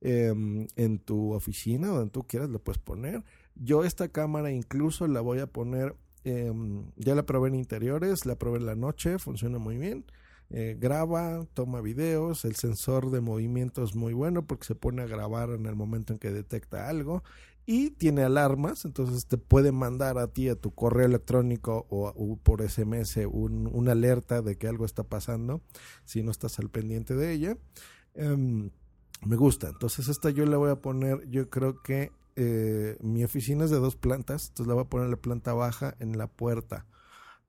em, 0.00 0.68
en 0.76 0.98
tu 0.98 1.32
oficina, 1.32 1.88
donde 1.88 2.10
tú 2.10 2.26
quieras, 2.26 2.48
lo 2.50 2.60
puedes 2.60 2.78
poner. 2.78 3.24
Yo 3.56 3.84
esta 3.84 4.08
cámara 4.08 4.52
incluso 4.52 5.06
la 5.08 5.20
voy 5.20 5.40
a 5.40 5.48
poner, 5.48 5.96
em, 6.24 6.90
ya 6.96 7.14
la 7.14 7.26
probé 7.26 7.48
en 7.48 7.56
interiores, 7.56 8.24
la 8.24 8.36
probé 8.36 8.58
en 8.58 8.66
la 8.66 8.76
noche, 8.76 9.18
funciona 9.18 9.58
muy 9.58 9.76
bien. 9.76 10.04
Eh, 10.50 10.76
graba, 10.78 11.44
toma 11.52 11.82
videos, 11.82 12.44
el 12.46 12.54
sensor 12.56 13.10
de 13.10 13.20
movimiento 13.20 13.82
es 13.82 13.94
muy 13.94 14.14
bueno 14.14 14.46
porque 14.46 14.66
se 14.66 14.74
pone 14.74 15.02
a 15.02 15.06
grabar 15.06 15.50
en 15.50 15.66
el 15.66 15.74
momento 15.74 16.14
en 16.14 16.18
que 16.18 16.30
detecta 16.30 16.88
algo 16.88 17.22
y 17.70 17.90
tiene 17.90 18.22
alarmas, 18.22 18.86
entonces 18.86 19.26
te 19.26 19.36
puede 19.36 19.72
mandar 19.72 20.16
a 20.18 20.28
ti 20.28 20.48
a 20.48 20.56
tu 20.56 20.74
correo 20.74 21.04
electrónico 21.04 21.86
o, 21.90 22.38
por 22.42 22.62
SMS 22.62 23.18
un, 23.30 23.68
una 23.70 23.92
alerta 23.92 24.40
de 24.40 24.56
que 24.56 24.68
algo 24.68 24.86
está 24.86 25.04
pasando 25.04 25.60
si 26.06 26.22
no 26.22 26.30
estás 26.30 26.58
al 26.60 26.70
pendiente 26.70 27.14
de 27.14 27.30
ella. 27.32 27.58
Em, 28.14 28.70
me 29.22 29.36
gusta, 29.36 29.68
entonces 29.68 30.08
esta 30.08 30.30
yo 30.30 30.46
la 30.46 30.56
voy 30.56 30.70
a 30.70 30.80
poner, 30.80 31.28
yo 31.28 31.50
creo 31.50 31.82
que 31.82 32.14
eh, 32.36 32.96
mi 33.02 33.22
oficina 33.24 33.64
es 33.66 33.70
de 33.70 33.78
dos 33.78 33.96
plantas, 33.96 34.48
entonces 34.48 34.68
la 34.68 34.74
voy 34.74 34.84
a 34.84 34.88
poner 34.88 35.06
en 35.06 35.10
la 35.12 35.16
planta 35.18 35.52
baja 35.52 35.94
en 36.00 36.16
la 36.18 36.26
puerta. 36.28 36.86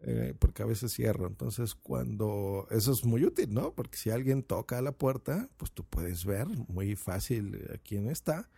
eh, 0.01 0.33
porque 0.39 0.63
a 0.63 0.65
veces 0.65 0.93
cierro. 0.93 1.27
Entonces, 1.27 1.75
cuando 1.75 2.67
eso 2.71 2.91
es 2.93 3.03
muy 3.05 3.25
útil, 3.25 3.53
¿no? 3.53 3.73
Porque 3.73 3.97
si 3.97 4.09
alguien 4.09 4.43
toca 4.43 4.77
a 4.77 4.81
la 4.81 4.93
puerta, 4.93 5.49
pues 5.57 5.71
tú 5.73 5.83
puedes 5.85 6.25
ver 6.25 6.47
muy 6.67 6.95
fácil 6.95 7.55
eh, 7.55 7.79
quién 7.83 8.07
está. 8.09 8.49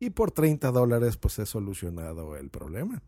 Y 0.00 0.10
por 0.10 0.30
30 0.30 0.70
dólares, 0.70 1.16
pues 1.16 1.38
he 1.38 1.46
solucionado 1.46 2.36
el 2.36 2.50
problema. 2.50 3.02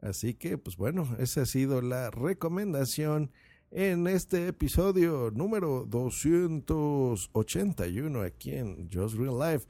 Así 0.00 0.34
que, 0.34 0.56
pues 0.56 0.76
bueno, 0.76 1.16
esa 1.18 1.42
ha 1.42 1.46
sido 1.46 1.82
la 1.82 2.10
recomendación 2.10 3.32
en 3.70 4.06
este 4.06 4.48
episodio 4.48 5.30
número 5.30 5.84
281 5.86 8.22
aquí 8.22 8.52
en 8.52 8.88
Just 8.90 9.16
Real 9.16 9.38
Life. 9.38 9.66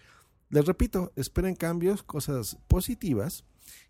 Les 0.48 0.64
repito, 0.64 1.12
esperen 1.16 1.56
cambios, 1.56 2.02
cosas 2.02 2.56
positivas 2.66 3.44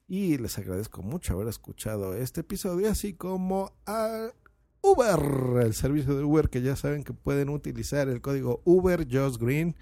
y 0.09 0.37
les 0.39 0.59
agradezco 0.59 1.03
mucho 1.03 1.35
haber 1.35 1.47
escuchado 1.49 2.15
este 2.15 2.41
episodio, 2.41 2.91
así 2.91 3.15
como 3.15 3.73
a 3.87 4.33
Uber, 4.83 5.63
el 5.63 5.75
servicio 5.75 6.17
de 6.17 6.25
Uber 6.25 6.51
que 6.51 6.63
ya 6.63 6.75
saben 6.75 7.05
que 7.05 7.13
pueden 7.13 7.51
utilizar 7.51 8.09
el 8.09 8.21
código 8.21 8.63
Uber 8.65 9.07
Just 9.11 9.41
Green. 9.41 9.77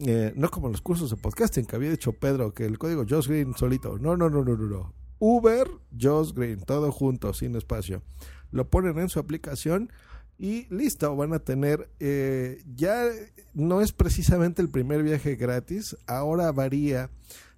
Eh, 0.00 0.32
no 0.36 0.48
como 0.50 0.68
los 0.68 0.80
cursos 0.80 1.10
de 1.10 1.16
podcasting 1.16 1.66
que 1.66 1.74
había 1.74 1.90
dicho 1.90 2.12
Pedro, 2.12 2.54
que 2.54 2.64
el 2.64 2.78
código 2.78 3.04
Just 3.08 3.28
Green 3.28 3.54
solito. 3.56 3.98
No, 3.98 4.16
no, 4.16 4.30
no, 4.30 4.44
no, 4.44 4.56
no. 4.56 4.94
Uber 5.18 5.68
Just 6.00 6.36
Green, 6.36 6.60
todo 6.60 6.92
junto, 6.92 7.34
sin 7.34 7.56
espacio. 7.56 8.02
Lo 8.50 8.68
ponen 8.70 8.98
en 8.98 9.08
su 9.08 9.18
aplicación 9.18 9.90
y 10.38 10.72
listo, 10.72 11.14
van 11.16 11.32
a 11.32 11.40
tener, 11.40 11.90
eh, 11.98 12.62
ya 12.76 13.06
no 13.54 13.80
es 13.80 13.92
precisamente 13.92 14.62
el 14.62 14.70
primer 14.70 15.02
viaje 15.02 15.34
gratis, 15.34 15.96
ahora 16.06 16.52
varía 16.52 17.10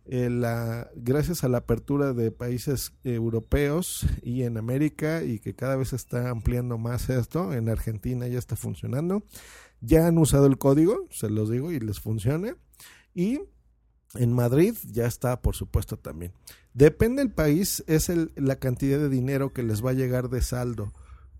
eh, 0.07 0.29
gracias 0.97 1.45
a 1.45 1.49
la 1.49 1.59
apertura 1.59 2.15
de 2.15 2.33
países 2.33 2.95
europeos 3.05 4.07
y 4.23 4.45
en 4.45 4.57
América 4.57 5.23
y 5.23 5.41
que 5.41 5.55
cada 5.55 5.77
vez 5.77 5.93
está 5.93 6.31
ampliando 6.31 6.79
más 6.79 7.11
esto, 7.11 7.53
en 7.53 7.69
Argentina 7.69 8.27
ya 8.29 8.39
está 8.39 8.57
funcionando, 8.57 9.25
ya 9.81 10.07
han 10.07 10.19
usado 10.19 10.47
el 10.47 10.59
código, 10.59 11.07
se 11.11 11.31
los 11.31 11.51
digo, 11.51 11.73
y 11.73 11.81
les 11.81 12.01
funciona, 12.01 12.57
y 13.15 13.41
en 14.15 14.33
Madrid 14.33 14.75
ya 14.91 15.07
está, 15.07 15.41
por 15.41 15.55
supuesto, 15.55 15.97
también. 15.97 16.33
Depende 16.75 17.23
del 17.23 17.33
país, 17.33 17.85
es 17.87 18.11
la 18.37 18.57
cantidad 18.57 18.99
de 18.99 19.09
dinero 19.09 19.53
que 19.53 19.63
les 19.63 19.85
va 19.85 19.91
a 19.91 19.95
llegar 19.95 20.29
de 20.29 20.43
saldo. 20.43 20.93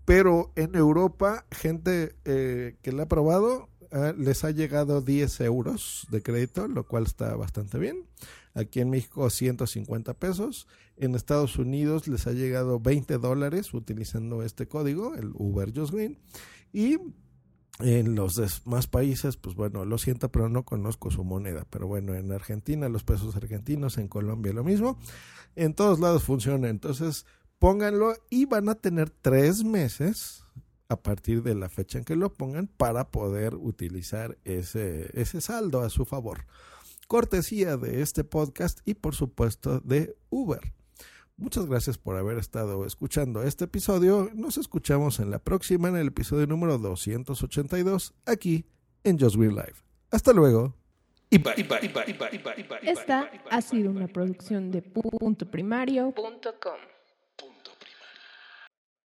Pero 0.05 0.51
en 0.55 0.75
Europa, 0.75 1.45
gente 1.51 2.15
eh, 2.25 2.77
que 2.81 2.91
la 2.91 3.03
ha 3.03 3.07
probado, 3.07 3.69
eh, 3.91 4.13
les 4.17 4.43
ha 4.43 4.51
llegado 4.51 5.01
10 5.01 5.41
euros 5.41 6.07
de 6.09 6.23
crédito, 6.23 6.67
lo 6.67 6.87
cual 6.87 7.03
está 7.03 7.35
bastante 7.35 7.77
bien. 7.77 8.07
Aquí 8.53 8.79
en 8.79 8.89
México 8.89 9.29
150 9.29 10.13
pesos. 10.15 10.67
En 10.97 11.15
Estados 11.15 11.57
Unidos 11.57 12.07
les 12.07 12.27
ha 12.27 12.31
llegado 12.31 12.79
20 12.79 13.17
dólares 13.17 13.73
utilizando 13.73 14.43
este 14.43 14.67
código, 14.67 15.15
el 15.15 15.31
Uber 15.33 15.71
Just 15.75 15.93
Green. 15.93 16.19
Y 16.73 16.97
en 17.79 18.15
los 18.15 18.35
demás 18.35 18.87
países, 18.87 19.37
pues 19.37 19.55
bueno, 19.55 19.85
lo 19.85 19.97
siento, 19.97 20.29
pero 20.29 20.49
no 20.49 20.63
conozco 20.63 21.11
su 21.11 21.23
moneda. 21.23 21.65
Pero 21.69 21.87
bueno, 21.87 22.13
en 22.13 22.31
Argentina 22.31 22.89
los 22.89 23.03
pesos 23.03 23.35
argentinos, 23.35 23.97
en 23.97 24.07
Colombia 24.07 24.53
lo 24.53 24.63
mismo. 24.63 24.99
En 25.55 25.73
todos 25.73 25.99
lados 25.99 26.23
funciona. 26.23 26.69
Entonces, 26.69 27.25
pónganlo 27.59 28.13
y 28.29 28.45
van 28.45 28.69
a 28.69 28.75
tener 28.75 29.09
tres 29.09 29.63
meses 29.63 30.45
a 30.89 30.97
partir 30.97 31.41
de 31.41 31.55
la 31.55 31.69
fecha 31.69 31.97
en 31.97 32.03
que 32.03 32.15
lo 32.15 32.33
pongan 32.33 32.67
para 32.67 33.09
poder 33.11 33.55
utilizar 33.55 34.37
ese, 34.43 35.09
ese 35.13 35.39
saldo 35.39 35.81
a 35.81 35.89
su 35.89 36.05
favor. 36.05 36.45
Cortesía 37.07 37.77
de 37.77 38.01
este 38.01 38.23
podcast 38.23 38.79
y 38.85 38.95
por 38.95 39.15
supuesto 39.15 39.79
de 39.79 40.15
Uber. 40.29 40.73
Muchas 41.41 41.65
gracias 41.65 41.97
por 41.97 42.15
haber 42.17 42.37
estado 42.37 42.85
escuchando 42.85 43.41
este 43.41 43.65
episodio. 43.65 44.29
Nos 44.35 44.57
escuchamos 44.57 45.19
en 45.19 45.31
la 45.31 45.39
próxima, 45.39 45.89
en 45.89 45.97
el 45.97 46.09
episodio 46.09 46.45
número 46.45 46.77
282, 46.77 48.13
aquí 48.27 48.63
en 49.03 49.19
Just 49.19 49.37
Green 49.37 49.55
Life. 49.55 49.83
Hasta 50.11 50.33
luego. 50.33 50.75
Esta 52.83 53.31
ha 53.49 53.61
sido 53.61 53.89
una 53.89 54.07
producción 54.07 54.69
de 54.69 54.83
puntoprimario.com. 54.83 56.90